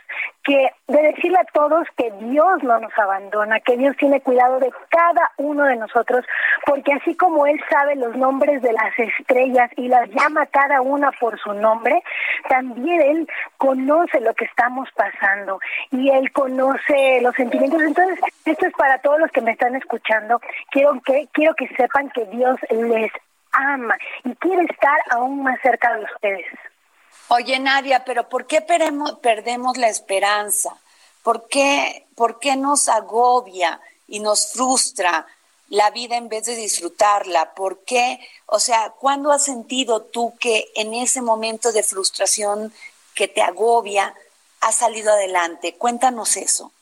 [0.44, 4.72] que de decirle a todos que Dios no nos abandona, que Dios tiene cuidado de
[4.88, 6.24] cada uno de nosotros,
[6.64, 11.10] porque así como Él sabe los nombres de las estrellas y las llama cada una
[11.12, 12.02] por su nombre,
[12.48, 17.82] también Él conoce lo que estamos pasando y Él conoce los sentimientos.
[17.82, 20.40] Entonces, esto es para todos los que me están escuchando.
[20.70, 23.12] Quiero que, quiero que sepan que Dios les
[23.52, 26.46] ama y quiere estar aún más cerca de ustedes.
[27.28, 30.76] Oye, Nadia, pero ¿por qué perdemos la esperanza?
[31.22, 35.26] ¿Por qué, ¿Por qué nos agobia y nos frustra
[35.68, 37.52] la vida en vez de disfrutarla?
[37.54, 38.18] ¿Por qué?
[38.46, 42.72] O sea, ¿cuándo has sentido tú que en ese momento de frustración
[43.14, 44.14] que te agobia,
[44.60, 45.74] has salido adelante?
[45.74, 46.72] Cuéntanos eso.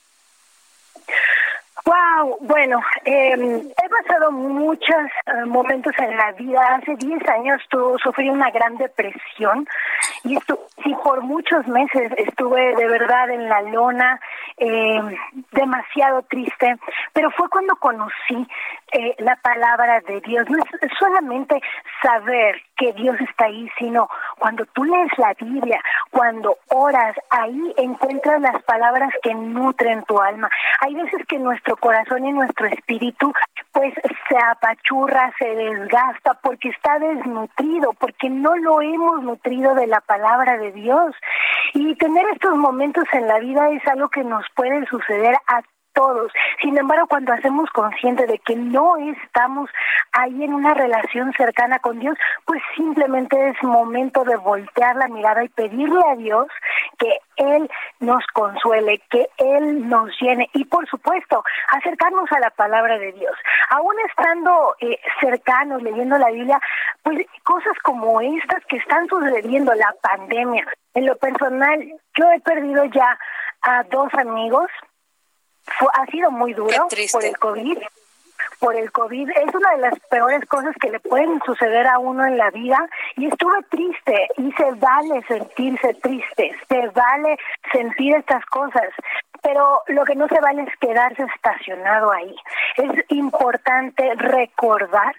[1.85, 6.75] Wow, bueno, em, he pasado muchos eh, momentos en la vida.
[6.75, 9.69] Hace 10 años tu, sufrí una gran depresión
[10.27, 10.39] y,
[10.85, 14.21] y por muchos meses estuve de verdad en la lona,
[14.57, 15.17] em,
[15.53, 16.77] demasiado triste,
[17.13, 18.47] pero fue cuando conocí
[18.93, 20.49] eh, la palabra de Dios.
[20.49, 21.61] No es solamente
[22.03, 24.09] saber que Dios está ahí, sino
[24.39, 30.49] cuando tú lees la Biblia, cuando oras, ahí encuentras las palabras que nutren tu alma.
[30.81, 33.33] Hay veces que nuestro corazón y nuestro espíritu
[33.73, 33.93] pues
[34.29, 40.57] se apachurra, se desgasta porque está desnutrido, porque no lo hemos nutrido de la palabra
[40.57, 41.15] de Dios.
[41.75, 45.63] Y tener estos momentos en la vida es algo que nos puede suceder a
[45.97, 46.31] todos.
[46.61, 49.69] Sin embargo, cuando hacemos consciente de que no estamos
[50.13, 55.43] ahí en una relación cercana con Dios, pues simplemente es momento de voltear la mirada
[55.43, 56.47] y pedirle a Dios
[56.99, 57.69] que Él
[58.01, 63.35] nos consuele, que Él nos llene y por supuesto acercarnos a la palabra de Dios.
[63.71, 66.61] Aún estando eh, cercanos, leyendo la Biblia,
[67.03, 70.67] pues cosas como estas que están sucediendo, la pandemia.
[70.93, 71.83] En lo personal,
[72.19, 73.19] yo he perdido ya
[73.63, 74.71] a dos amigos.
[75.93, 77.79] Ha sido muy duro por el COVID
[78.59, 82.25] por el COVID es una de las peores cosas que le pueden suceder a uno
[82.25, 82.79] en la vida
[83.17, 87.39] y estuve triste y se vale sentirse triste, se vale
[87.73, 88.89] sentir estas cosas,
[89.43, 92.35] pero lo que no se vale es quedarse estacionado ahí.
[92.77, 95.15] Es importante recordar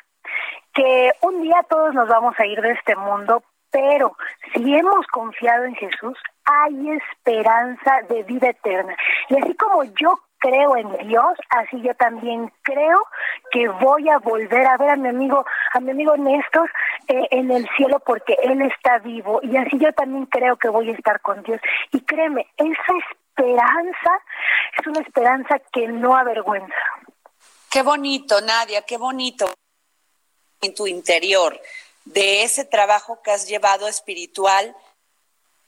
[0.74, 4.16] que un día todos nos vamos a ir de este mundo, pero
[4.54, 8.96] si hemos confiado en Jesús, hay esperanza de vida eterna.
[9.30, 13.06] Y así como yo creo en Dios, así yo también creo
[13.52, 16.72] que voy a volver a ver a mi amigo, a mi amigo Néstor
[17.08, 20.90] eh, en el cielo porque él está vivo y así yo también creo que voy
[20.90, 21.60] a estar con Dios.
[21.92, 24.24] Y créeme, esa esperanza
[24.80, 26.76] es una esperanza que no avergüenza.
[27.70, 29.52] Qué bonito, Nadia, qué bonito
[30.62, 31.60] en tu interior
[32.06, 34.76] de ese trabajo que has llevado espiritual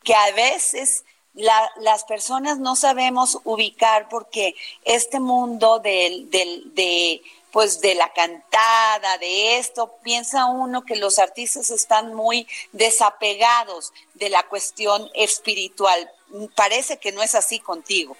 [0.02, 1.04] que a veces
[1.34, 9.18] las personas no sabemos ubicar porque este mundo del, del, de, pues de la cantada,
[9.18, 16.10] de esto, piensa uno que los artistas están muy desapegados de la cuestión espiritual.
[16.56, 18.16] Parece que no es así contigo.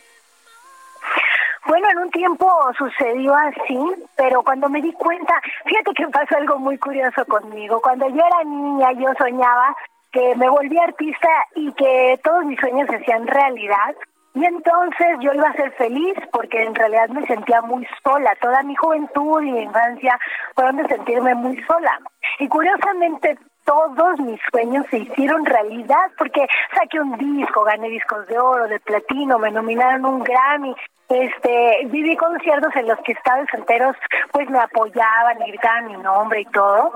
[1.66, 3.78] Bueno, en un tiempo sucedió así,
[4.16, 7.80] pero cuando me di cuenta, fíjate que pasó algo muy curioso conmigo.
[7.80, 9.76] Cuando yo era niña, yo soñaba
[10.12, 13.94] que me volví artista y que todos mis sueños se hacían realidad.
[14.34, 18.36] Y entonces yo iba a ser feliz porque en realidad me sentía muy sola.
[18.40, 20.18] Toda mi juventud y mi infancia
[20.54, 21.98] fueron de sentirme muy sola.
[22.38, 28.38] Y curiosamente todos mis sueños se hicieron realidad porque saqué un disco, gané discos de
[28.38, 30.74] oro, de platino, me nominaron un Grammy.
[31.08, 33.96] Este, viví conciertos en los que estados enteros
[34.30, 36.92] pues me apoyaban y gritaban mi nombre y todo.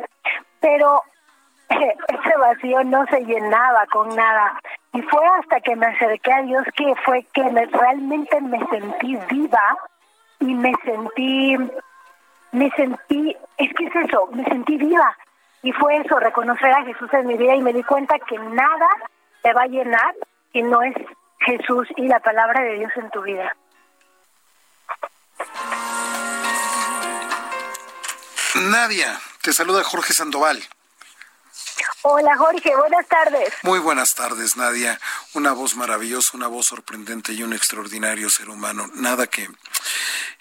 [0.60, 1.02] Pero
[2.08, 4.60] ese vacío no se llenaba con nada.
[4.92, 9.76] Y fue hasta que me acerqué a Dios que fue que realmente me sentí viva
[10.40, 11.56] y me sentí,
[12.52, 15.16] me sentí, es que es eso, me sentí viva.
[15.62, 18.88] Y fue eso, reconocer a Jesús en mi vida y me di cuenta que nada
[19.42, 20.14] te va a llenar
[20.52, 20.94] si no es
[21.40, 23.54] Jesús y la palabra de Dios en tu vida.
[28.70, 30.62] Nadia, te saluda Jorge Sandoval.
[32.02, 33.52] Hola Jorge, buenas tardes.
[33.62, 35.00] Muy buenas tardes Nadia.
[35.32, 38.90] Una voz maravillosa, una voz sorprendente y un extraordinario ser humano.
[38.94, 39.48] Nada que,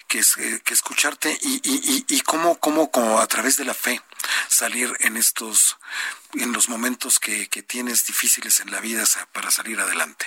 [0.08, 0.20] que,
[0.64, 4.00] que escucharte y, y, y, cómo, cómo, cómo a través de la fe
[4.48, 5.78] salir en estos,
[6.34, 10.26] en los momentos que, que tienes difíciles en la vida para salir adelante.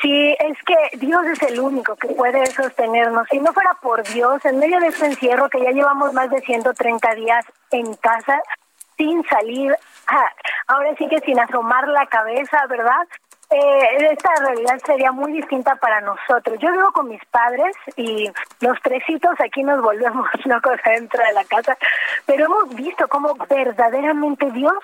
[0.00, 3.26] Sí, es que Dios es el único que puede sostenernos.
[3.30, 6.40] Si no fuera por Dios, en medio de este encierro que ya llevamos más de
[6.40, 8.40] 130 días en casa,
[8.98, 9.74] sin salir,
[10.08, 10.30] ah,
[10.66, 13.06] ahora sí que sin asomar la cabeza, ¿verdad?
[13.50, 16.58] Eh, esta realidad sería muy distinta para nosotros.
[16.60, 18.30] Yo vivo con mis padres y
[18.60, 21.78] los tresitos aquí nos volvemos locos dentro de la casa,
[22.26, 24.74] pero hemos visto cómo verdaderamente Dios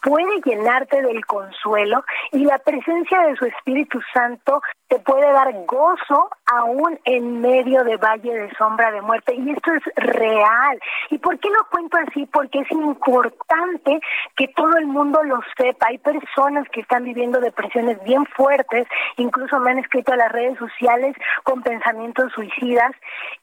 [0.00, 6.28] puede llenarte del consuelo y la presencia de su Espíritu Santo te puede dar gozo
[6.44, 9.34] aún en medio de valle de sombra de muerte.
[9.34, 10.78] Y esto es real.
[11.08, 12.26] ¿Y por qué lo cuento así?
[12.26, 14.00] Porque es importante
[14.36, 15.86] que todo el mundo lo sepa.
[15.88, 20.58] Hay personas que están viviendo depresiones bien fuertes, incluso me han escrito a las redes
[20.58, 22.92] sociales con pensamientos suicidas.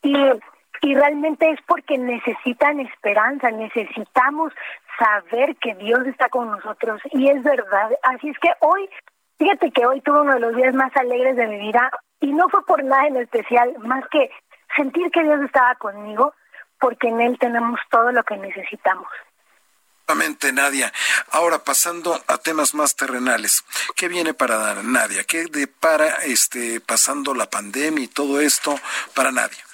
[0.01, 0.15] Y
[0.81, 4.53] y realmente es porque necesitan esperanza, necesitamos
[4.97, 7.91] saber que Dios está con nosotros y es verdad.
[8.03, 8.89] Así es que hoy
[9.39, 12.49] Fíjate que hoy tuve uno de los días más alegres de mi vida y no
[12.49, 14.29] fue por nada en especial, más que
[14.75, 16.33] sentir que Dios estaba conmigo,
[16.77, 19.07] porque en Él tenemos todo lo que necesitamos.
[20.53, 20.91] Nadia.
[21.31, 23.63] Ahora pasando a temas más terrenales,
[23.95, 25.23] ¿qué viene para Nadia?
[25.23, 28.79] ¿Qué depara este pasando la pandemia y todo esto
[29.13, 29.68] para Nadia?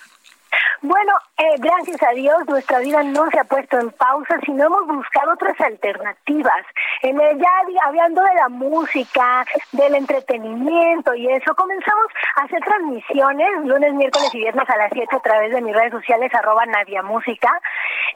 [0.81, 4.87] Bueno, eh, gracias a Dios nuestra vida no se ha puesto en pausa, sino hemos
[4.87, 6.65] buscado otras alternativas.
[7.01, 7.49] En el, ya
[7.85, 12.07] hablando de la música, del entretenimiento y eso, comenzamos
[12.37, 15.91] a hacer transmisiones lunes, miércoles y viernes a las 7 a través de mis redes
[15.91, 17.49] sociales, arroba Nadia Música.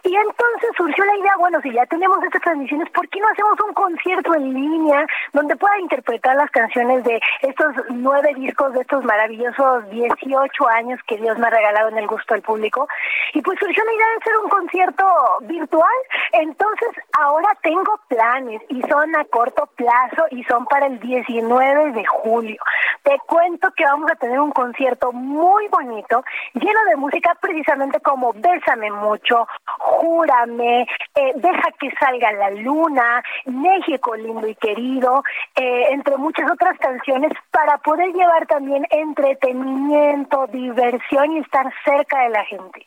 [0.03, 3.59] Y entonces surgió la idea, bueno, si ya tenemos estas transmisiones, ¿por qué no hacemos
[3.67, 9.03] un concierto en línea donde pueda interpretar las canciones de estos nueve discos, de estos
[9.03, 12.87] maravillosos 18 años que Dios me ha regalado en el gusto del público?
[13.33, 15.05] Y pues surgió la idea de hacer un concierto
[15.41, 15.97] virtual.
[16.31, 22.05] Entonces ahora tengo planes y son a corto plazo y son para el 19 de
[22.05, 22.61] julio.
[23.03, 26.23] Te cuento que vamos a tener un concierto muy bonito,
[26.53, 29.47] lleno de música precisamente como Bésame mucho,
[29.79, 35.23] Júrame, eh, Deja que salga la luna, México lindo y querido,
[35.55, 42.29] eh, entre muchas otras canciones para poder llevar también entretenimiento, diversión y estar cerca de
[42.29, 42.83] la gente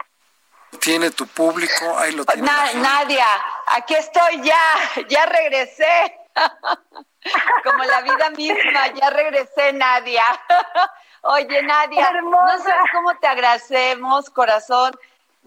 [0.80, 2.48] tiene tu público, ahí lo tiene.
[2.74, 3.26] Nadia,
[3.66, 6.18] aquí estoy ya, ya regresé.
[7.64, 10.24] Como la vida misma, ya regresé, Nadia.
[11.22, 14.98] Oye, Nadia, no sabes cómo te agradecemos, corazón,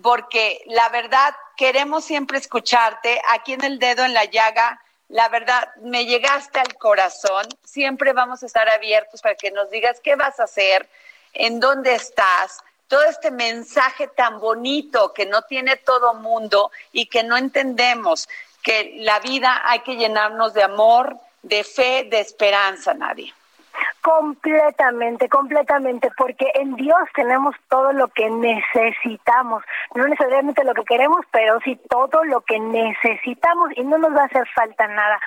[0.02, 4.80] porque la verdad queremos siempre escucharte aquí en el dedo en la llaga.
[5.10, 7.46] La verdad, me llegaste al corazón.
[7.64, 10.90] Siempre vamos a estar abiertos para que nos digas qué vas a hacer,
[11.34, 17.24] en dónde estás, todo este mensaje tan bonito que no tiene todo mundo y que
[17.24, 18.28] no entendemos,
[18.64, 23.34] que la vida hay que llenarnos de amor, de fe, de esperanza, nadie.
[24.02, 29.64] Completamente, completamente, porque en Dios tenemos todo lo que necesitamos,
[29.96, 34.24] no necesariamente lo que queremos, pero sí todo lo que necesitamos y no nos va
[34.24, 35.20] a hacer falta nada.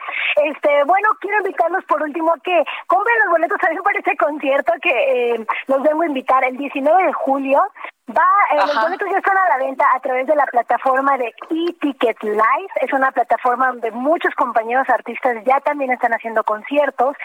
[0.44, 4.72] Este, bueno, quiero invitarlos por último a que compren los boletos también para este concierto
[4.80, 7.62] que eh, los debo invitar el 19 de julio.
[8.08, 11.34] Va, eh, los boletos ya están a la venta a través de la plataforma de
[11.50, 12.72] eTicket Live.
[12.80, 17.16] Es una plataforma donde muchos compañeros artistas ya también están haciendo conciertos.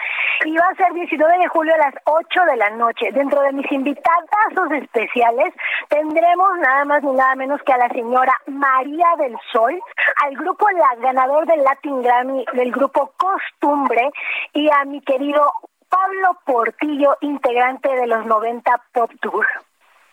[0.44, 3.12] Y va a ser 19 de julio a las 8 de la noche.
[3.12, 5.54] Dentro de mis invitadazos especiales
[5.88, 9.80] tendremos nada más ni nada menos que a la señora María del Sol,
[10.22, 14.10] al grupo La ganador del Latin Grammy del grupo Costumbre
[14.52, 15.50] y a mi querido
[15.88, 19.46] Pablo Portillo, integrante de los 90 Pop Tour.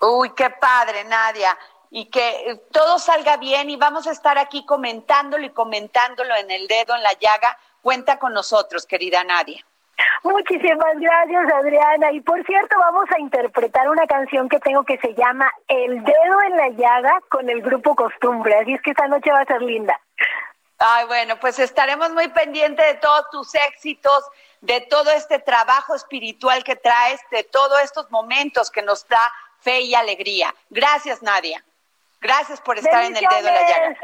[0.01, 1.57] Uy, qué padre, Nadia.
[1.89, 6.67] Y que todo salga bien y vamos a estar aquí comentándolo y comentándolo en el
[6.67, 7.57] dedo, en la llaga.
[7.81, 9.65] Cuenta con nosotros, querida Nadia.
[10.23, 12.11] Muchísimas gracias, Adriana.
[12.11, 16.41] Y por cierto, vamos a interpretar una canción que tengo que se llama El dedo
[16.47, 18.55] en la llaga con el grupo Costumbre.
[18.55, 19.99] Así es que esta noche va a ser linda.
[20.79, 24.23] Ay, bueno, pues estaremos muy pendientes de todos tus éxitos,
[24.61, 29.31] de todo este trabajo espiritual que traes, de todos estos momentos que nos da
[29.61, 30.53] fe y alegría.
[30.69, 31.63] Gracias, Nadia.
[32.19, 33.97] Gracias por estar en el dedo de la llaga.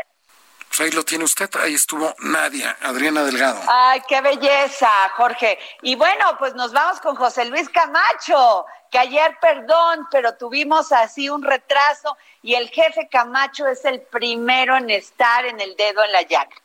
[0.68, 3.60] Pues ahí lo tiene usted, ahí estuvo Nadia, Adriana Delgado.
[3.68, 5.58] Ay, qué belleza, Jorge.
[5.82, 11.30] Y bueno, pues nos vamos con José Luis Camacho, que ayer, perdón, pero tuvimos así
[11.30, 16.12] un retraso y el jefe Camacho es el primero en estar en el dedo en
[16.12, 16.56] la llaga.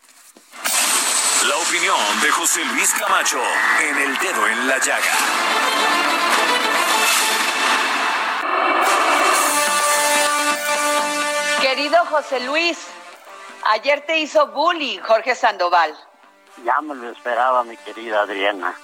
[1.47, 3.41] La opinión de José Luis Camacho
[3.81, 5.62] en el dedo en la llaga.
[11.75, 12.87] Querido José Luis,
[13.71, 15.91] ayer te hizo bullying Jorge Sandoval.
[16.65, 18.75] Ya me lo esperaba, mi querida Adriana.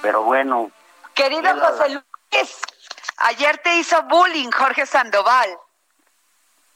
[0.00, 0.70] Pero bueno.
[1.12, 2.62] Querido José Luis,
[3.18, 5.50] ayer te hizo bullying Jorge Sandoval.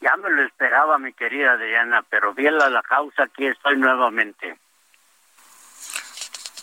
[0.02, 4.58] Ya me lo esperaba, mi querida Adriana, pero bien la, la causa, aquí estoy nuevamente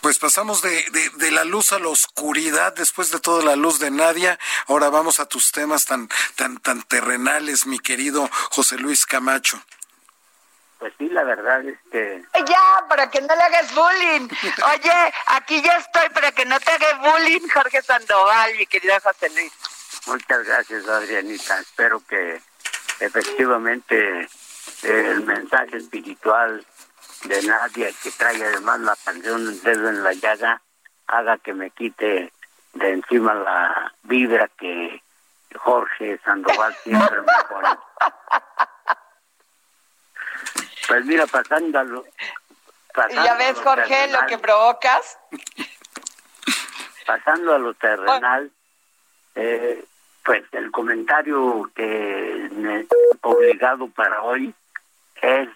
[0.06, 0.86] pues pasamos de,
[1.16, 4.38] de, la luz a la oscuridad después de toda la luz de Nadia.
[4.68, 9.60] Ahora vamos a tus temas tan, tan, tan terrenales, mi querido José Luis Camacho.
[10.78, 12.24] Pues sí, la verdad es que...
[12.36, 14.30] Ya, para que no le hagas bullying.
[14.74, 19.32] Oye, aquí ya estoy para que no te haga bullying, Jorge Sandoval, mi querido José
[19.32, 19.52] Luis.
[20.06, 21.60] Muchas gracias, Adrianita.
[21.62, 22.40] Espero que
[23.00, 24.30] efectivamente
[24.84, 26.64] el mensaje espiritual
[27.24, 30.62] de nadie que trae además la canción El dedo en la llaga
[31.08, 32.32] haga que me quite
[32.74, 35.02] de encima la vibra que
[35.56, 37.70] Jorge Sandoval siempre me pone.
[40.88, 42.06] Pues mira, pasando
[43.10, 45.18] ¿Ya ves, Jorge, lo que provocas?
[47.06, 48.52] Pasando a lo terrenal,
[49.36, 49.84] eh,
[50.24, 52.88] pues el comentario que me he
[53.22, 54.54] obligado para hoy
[55.22, 55.50] es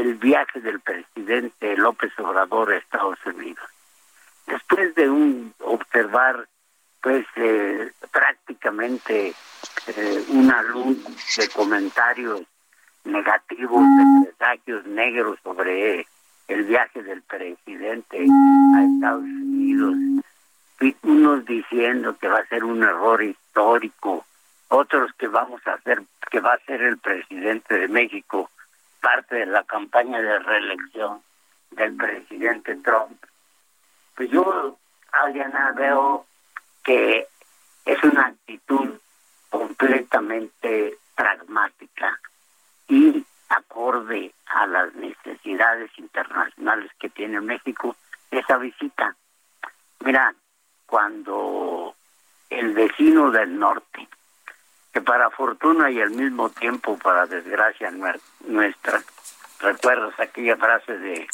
[0.00, 3.64] el viaje del presidente López Obrador a Estados Unidos.
[4.46, 6.46] Después de un observar
[7.02, 9.32] pues eh, prácticamente
[9.86, 10.98] eh, una luz
[11.36, 12.42] de comentarios
[13.04, 16.06] negativos, de presagios negros sobre
[16.48, 19.94] el viaje del presidente a Estados Unidos,
[21.02, 24.24] unos diciendo que va a ser un error histórico,
[24.68, 28.50] otros que vamos a hacer, que va a ser el presidente de México
[29.06, 31.22] parte de la campaña de reelección
[31.70, 33.24] del presidente Trump.
[34.16, 34.76] Pues yo,
[35.12, 36.26] Adriana, veo
[36.82, 37.28] que
[37.84, 38.98] es una actitud
[39.48, 42.18] completamente pragmática
[42.88, 47.94] y acorde a las necesidades internacionales que tiene México
[48.32, 49.14] esa visita.
[50.00, 50.34] Mira,
[50.84, 51.94] cuando
[52.50, 54.08] el vecino del norte,
[54.96, 57.92] que para fortuna y al mismo tiempo para desgracia
[58.46, 59.02] nuestra,
[59.60, 61.28] recuerdas aquella frase de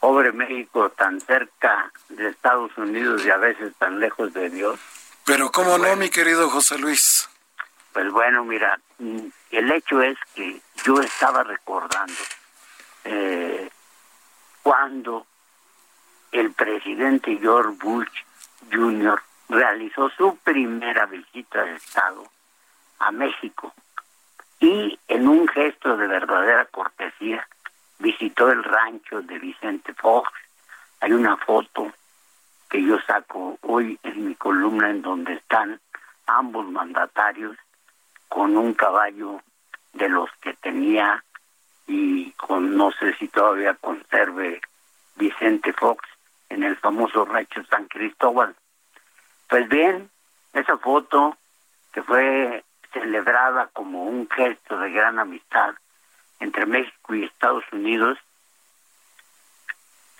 [0.00, 4.80] pobre México tan cerca de Estados Unidos y a veces tan lejos de Dios.
[5.24, 7.28] Pero cómo no, mi querido José Luis.
[7.92, 12.20] Pues bueno, mira, mm, el hecho es que yo estaba recordando
[13.04, 13.70] eh,
[14.64, 15.24] cuando
[16.32, 18.24] el presidente George Bush
[18.72, 19.22] Jr.
[19.48, 22.35] realizó su primera visita de Estado
[22.98, 23.72] a México
[24.60, 27.46] y en un gesto de verdadera cortesía
[27.98, 30.30] visitó el rancho de Vicente Fox.
[31.00, 31.92] Hay una foto
[32.68, 35.80] que yo saco hoy en mi columna en donde están
[36.26, 37.56] ambos mandatarios
[38.28, 39.40] con un caballo
[39.92, 41.22] de los que tenía
[41.86, 44.60] y con no sé si todavía conserve
[45.14, 46.04] Vicente Fox
[46.48, 48.54] en el famoso rancho San Cristóbal.
[49.48, 50.10] Pues bien,
[50.52, 51.36] esa foto
[51.92, 55.74] que fue celebrada como un gesto de gran amistad
[56.40, 58.18] entre México y Estados Unidos,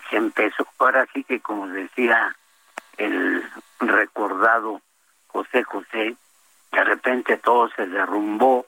[0.09, 2.35] se empezó, ahora sí que como decía
[2.97, 3.43] el
[3.79, 4.81] recordado
[5.27, 6.15] José José,
[6.71, 8.65] de repente todo se derrumbó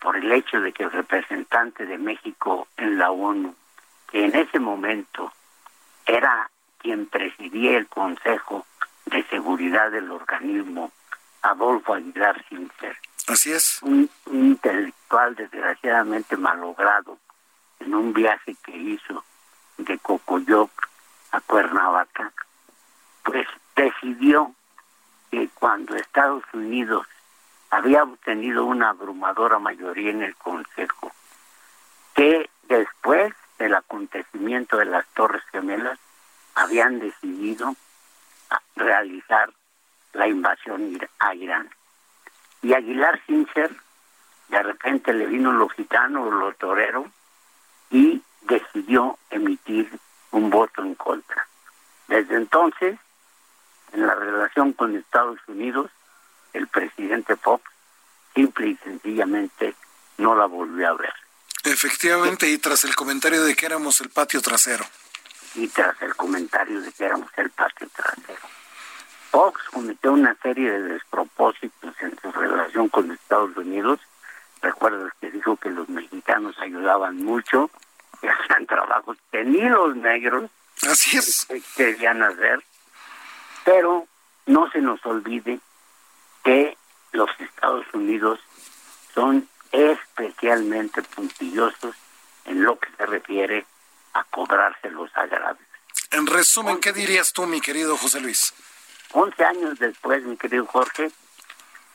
[0.00, 3.54] por el hecho de que el representante de México en la ONU,
[4.10, 5.32] que en ese momento
[6.06, 8.66] era quien presidía el Consejo
[9.06, 10.92] de Seguridad del organismo,
[11.42, 12.96] Adolfo Aguilar Sincer.
[13.26, 13.82] Así es.
[13.82, 17.18] Un, intelectual desgraciadamente malogrado
[17.80, 19.24] en un viaje que hizo
[19.78, 20.70] de Cocoyoc
[21.30, 22.32] a Cuernavaca,
[23.22, 24.54] pues decidió
[25.30, 27.06] que cuando Estados Unidos
[27.70, 31.12] había obtenido una abrumadora mayoría en el Consejo,
[32.14, 35.98] que después del acontecimiento de las Torres Gemelas
[36.54, 37.74] habían decidido
[38.76, 39.52] realizar
[40.12, 41.70] la invasión a Irán.
[42.64, 43.70] Y Aguilar Sincer,
[44.48, 47.06] de repente le vino lo gitano, lo torero,
[47.90, 49.90] y decidió emitir
[50.30, 51.46] un voto en contra.
[52.08, 52.98] Desde entonces,
[53.92, 55.90] en la relación con Estados Unidos,
[56.54, 57.62] el presidente Fox
[58.34, 59.74] simple y sencillamente
[60.16, 61.12] no la volvió a ver.
[61.64, 64.86] Efectivamente, y tras el comentario de que éramos el patio trasero.
[65.54, 68.40] Y tras el comentario de que éramos el patio trasero.
[69.34, 73.98] Fox cometió una serie de despropósitos en su relación con Estados Unidos.
[74.62, 77.68] Recuerdas que dijo que los mexicanos ayudaban mucho,
[78.20, 80.48] que hacían trabajos que ni los negros
[80.88, 81.48] Así es.
[81.76, 82.62] querían hacer.
[83.64, 84.06] Pero
[84.46, 85.58] no se nos olvide
[86.44, 86.78] que
[87.10, 88.38] los Estados Unidos
[89.14, 91.96] son especialmente puntillosos
[92.44, 93.66] en lo que se refiere
[94.12, 95.68] a cobrarse los agravios.
[96.12, 98.54] En resumen, ¿qué dirías tú, mi querido José Luis?
[99.16, 101.08] Once años después, mi querido Jorge,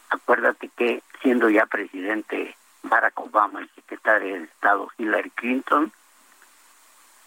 [0.10, 5.92] acuérdate que siendo ya presidente Barack Obama y secretario de Estado Hillary Clinton,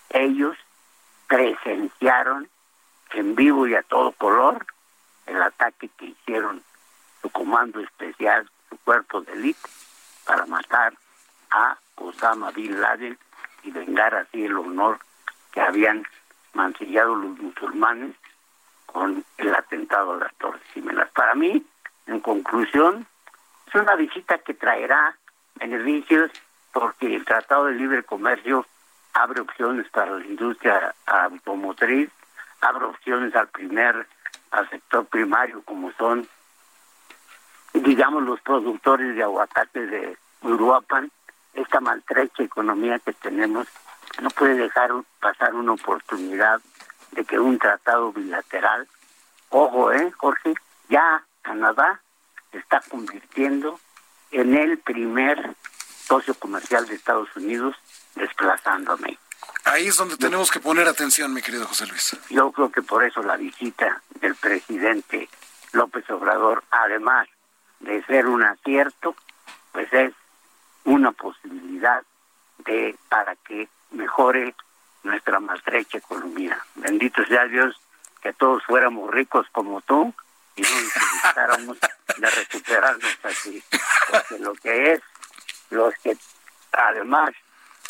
[0.09, 0.57] ellos
[1.29, 2.49] presenciaron
[3.13, 4.65] en vivo y a todo color
[5.27, 6.63] el ataque que hicieron
[7.21, 9.69] su comando especial, su cuerpo de élite,
[10.25, 10.95] para matar
[11.51, 13.19] a Osama Bin Laden
[13.63, 15.01] y vengar así el honor
[15.53, 16.07] que habían
[16.55, 18.17] mancillado los musulmanes
[18.93, 21.11] con el atentado a las Torres Gemelas.
[21.11, 21.65] Para mí,
[22.07, 23.07] en conclusión,
[23.67, 25.17] es una visita que traerá
[25.57, 26.31] beneficios
[26.73, 28.67] porque el Tratado de Libre Comercio
[29.15, 32.11] abre opciones para la industria automotriz,
[32.61, 34.07] abre opciones al primer,
[34.51, 36.27] al sector primario como son,
[37.75, 41.11] digamos, los productores de aguacate de Uruapan,
[41.55, 43.69] esta maltrecha economía que tenemos
[44.21, 44.91] no puede dejar
[45.21, 46.61] pasar una oportunidad
[47.13, 48.89] de que un tratado bilateral,
[49.51, 50.55] ojo, eh, Jorge,
[50.89, 52.01] ya Canadá
[52.51, 53.79] se está convirtiendo
[54.31, 55.55] en el primer
[56.07, 57.77] socio comercial de Estados Unidos
[58.15, 59.23] desplazando a México.
[59.65, 62.17] Ahí es donde tenemos que poner atención, mi querido José Luis.
[62.31, 65.29] Yo creo que por eso la visita del presidente
[65.73, 67.29] López Obrador, además
[67.81, 69.15] de ser un acierto,
[69.73, 70.13] pues es
[70.85, 72.03] una posibilidad
[72.59, 74.55] de para que mejore
[75.03, 76.59] nuestra maltrecha economía.
[76.75, 77.77] Bendito sea Dios
[78.23, 80.15] que todos fuéramos ricos como tú
[80.57, 81.79] y no necesitáramos
[82.19, 83.63] de recuperarnos así.
[84.11, 85.01] Porque lo que es,
[85.71, 86.17] los que
[86.73, 87.31] además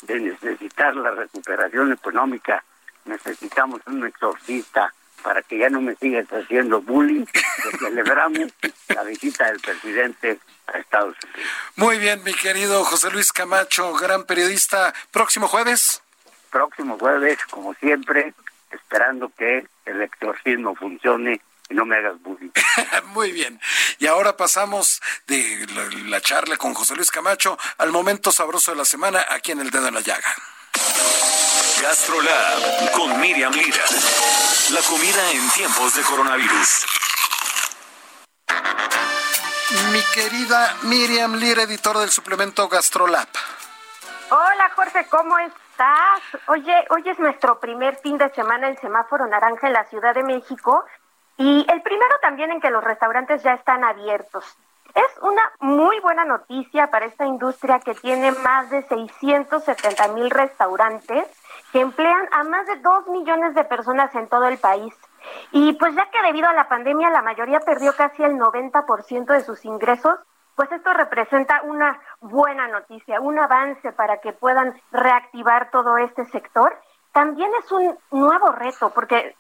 [0.03, 2.65] de necesitar la recuperación económica,
[3.05, 4.93] necesitamos un exorcista
[5.23, 8.49] para que ya no me sigas haciendo bullying, que celebramos
[8.89, 11.51] la visita del presidente a Estados Unidos.
[11.77, 14.93] Muy bien, mi querido José Luis Camacho, gran periodista.
[15.13, 16.02] Próximo jueves.
[16.53, 18.35] Próximo jueves, como siempre,
[18.71, 21.41] esperando que el exorcismo funcione
[21.71, 22.51] y no me hagas bullying.
[23.07, 23.59] Muy bien.
[23.99, 28.77] Y ahora pasamos de la, la charla con José Luis Camacho al momento sabroso de
[28.77, 30.29] la semana aquí en El Dedo en la Llaga.
[31.81, 33.85] GastroLab con Miriam Lira.
[34.73, 36.87] La comida en tiempos de coronavirus.
[39.91, 43.29] Mi querida Miriam Lira, editora del suplemento GastroLab.
[44.29, 45.62] Hola Jorge, ¿cómo estás?
[46.49, 50.23] Oye, hoy es nuestro primer fin de semana en semáforo naranja en la Ciudad de
[50.23, 50.85] México
[51.37, 54.45] y el primero también en que los restaurantes ya están abiertos.
[54.95, 61.27] Es una muy buena noticia para esta industria que tiene más de 670 mil restaurantes
[61.73, 64.95] que emplean a más de 2 millones de personas en todo el país.
[65.53, 69.41] Y pues ya que debido a la pandemia la mayoría perdió casi el 90% de
[69.41, 70.19] sus ingresos,
[70.55, 76.77] pues esto representa una buena noticia, un avance para que puedan reactivar todo este sector.
[77.13, 79.37] También es un nuevo reto, porque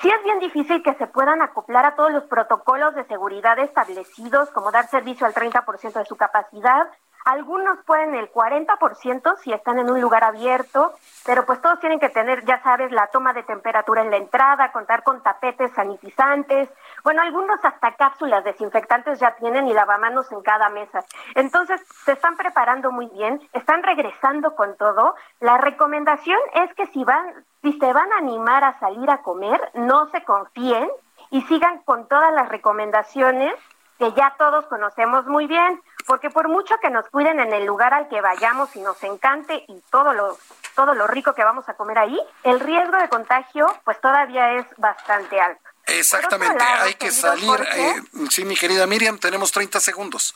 [0.00, 4.50] sí es bien difícil que se puedan acoplar a todos los protocolos de seguridad establecidos,
[4.50, 6.88] como dar servicio al 30% de su capacidad.
[7.26, 10.92] Algunos pueden el 40% si están en un lugar abierto,
[11.24, 14.70] pero pues todos tienen que tener, ya sabes, la toma de temperatura en la entrada,
[14.70, 16.68] contar con tapetes sanitizantes.
[17.02, 21.04] Bueno, algunos hasta cápsulas desinfectantes ya tienen y lavamanos en cada mesa.
[21.34, 25.16] Entonces, se están preparando muy bien, están regresando con todo.
[25.40, 29.60] La recomendación es que si van, si se van a animar a salir a comer,
[29.74, 30.88] no se confíen
[31.30, 33.52] y sigan con todas las recomendaciones
[33.98, 37.94] que ya todos conocemos muy bien, porque por mucho que nos cuiden en el lugar
[37.94, 40.36] al que vayamos y nos encante y todo lo
[40.74, 44.66] todo lo rico que vamos a comer ahí, el riesgo de contagio pues todavía es
[44.76, 45.62] bastante alto.
[45.86, 47.48] Exactamente, lado, hay que salir.
[47.48, 47.90] Jorge.
[47.90, 50.34] eh, sí, mi querida Miriam, tenemos 30 segundos.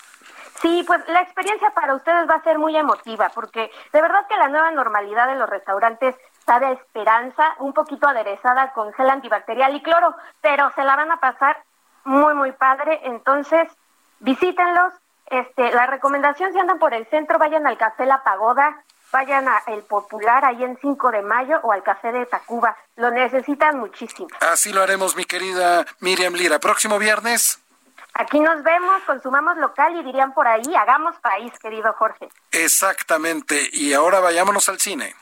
[0.63, 4.37] Sí, pues la experiencia para ustedes va a ser muy emotiva, porque de verdad que
[4.37, 9.75] la nueva normalidad de los restaurantes sabe a esperanza, un poquito aderezada con gel antibacterial
[9.75, 11.63] y cloro, pero se la van a pasar
[12.05, 13.01] muy, muy padre.
[13.05, 13.69] Entonces,
[14.21, 14.93] visítenlos.
[15.27, 18.83] Este, la recomendación, si andan por el centro, vayan al Café La Pagoda,
[19.13, 22.77] vayan a El Popular, ahí en 5 de mayo, o al Café de Tacuba.
[22.97, 24.29] Lo necesitan muchísimo.
[24.41, 26.59] Así lo haremos, mi querida Miriam Lira.
[26.59, 27.61] Próximo viernes.
[28.15, 32.29] Aquí nos vemos, consumamos local y dirían por ahí, hagamos país, querido Jorge.
[32.51, 33.69] Exactamente.
[33.73, 35.15] Y ahora vayámonos al cine.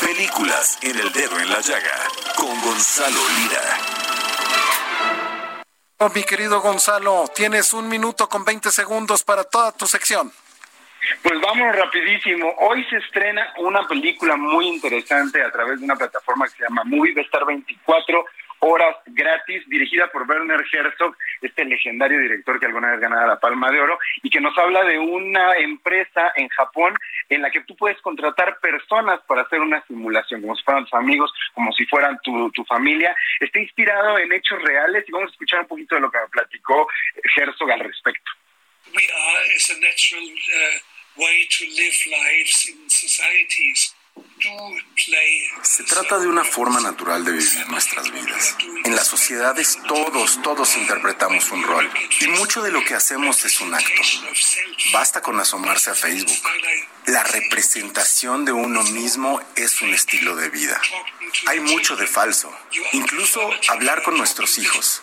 [0.00, 1.96] Películas en el dedo en la llaga
[2.36, 3.95] con Gonzalo Lira.
[5.98, 10.30] Oh, mi querido Gonzalo, tienes un minuto con 20 segundos para toda tu sección.
[11.22, 12.52] Pues vámonos rapidísimo.
[12.58, 16.84] Hoy se estrena una película muy interesante a través de una plataforma que se llama
[16.84, 18.26] Movie, va a estar 24
[18.60, 23.70] horas gratis, dirigida por Werner Herzog, este legendario director que alguna vez ganara la Palma
[23.70, 26.94] de Oro, y que nos habla de una empresa en Japón
[27.28, 30.94] en la que tú puedes contratar personas para hacer una simulación, como si fueran tus
[30.94, 33.16] amigos, como si fueran tu, tu familia.
[33.40, 36.88] Está inspirado en hechos reales y vamos a escuchar un poquito de lo que platicó
[37.36, 38.30] Herzog al respecto.
[38.94, 40.78] we are is a natural uh,
[41.18, 43.95] way to live lives in societies.
[45.62, 48.56] Se trata de una forma natural de vivir nuestras vidas.
[48.84, 51.90] En las sociedades todos, todos interpretamos un rol
[52.20, 54.02] y mucho de lo que hacemos es un acto.
[54.92, 56.36] Basta con asomarse a Facebook.
[57.06, 60.80] La representación de uno mismo es un estilo de vida.
[61.46, 62.52] Hay mucho de falso.
[62.92, 65.02] Incluso hablar con nuestros hijos.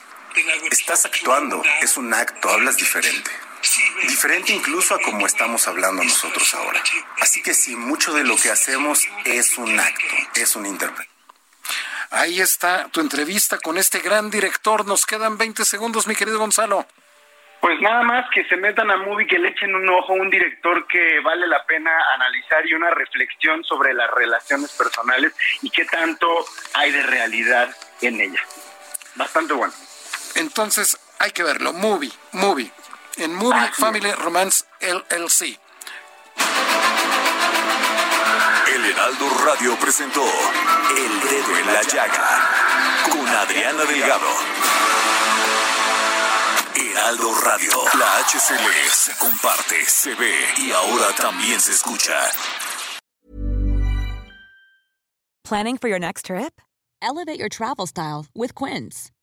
[0.72, 3.32] Estás actuando, es un acto, hablas diferente.
[4.08, 6.82] Diferente incluso a como estamos hablando nosotros ahora.
[7.22, 10.04] Así que sí, mucho de lo que hacemos es un acto,
[10.36, 11.10] es un intérprete.
[12.12, 14.86] Ahí está tu entrevista con este gran director.
[14.86, 16.86] Nos quedan 20 segundos, mi querido Gonzalo.
[17.60, 20.30] Pues nada más que se metan a Movie, que le echen un ojo a un
[20.30, 25.86] director que vale la pena analizar y una reflexión sobre las relaciones personales y qué
[25.86, 26.28] tanto
[26.74, 28.42] hay de realidad en ella.
[29.16, 29.74] Bastante bueno.
[30.36, 31.72] Entonces, hay que verlo.
[31.72, 32.70] Movie, movie.
[33.18, 35.60] En Movie Family Romance LLC.
[38.74, 42.50] El Heraldo Radio presentó El Dedo en la Llaga
[43.12, 44.28] con Adriana Delgado.
[46.76, 47.72] Heraldo Radio.
[48.00, 52.14] La HCL se comparte, se ve y ahora también se escucha.
[55.44, 56.62] Planning for your next trip?
[57.02, 59.12] Elevate your travel style with Quince.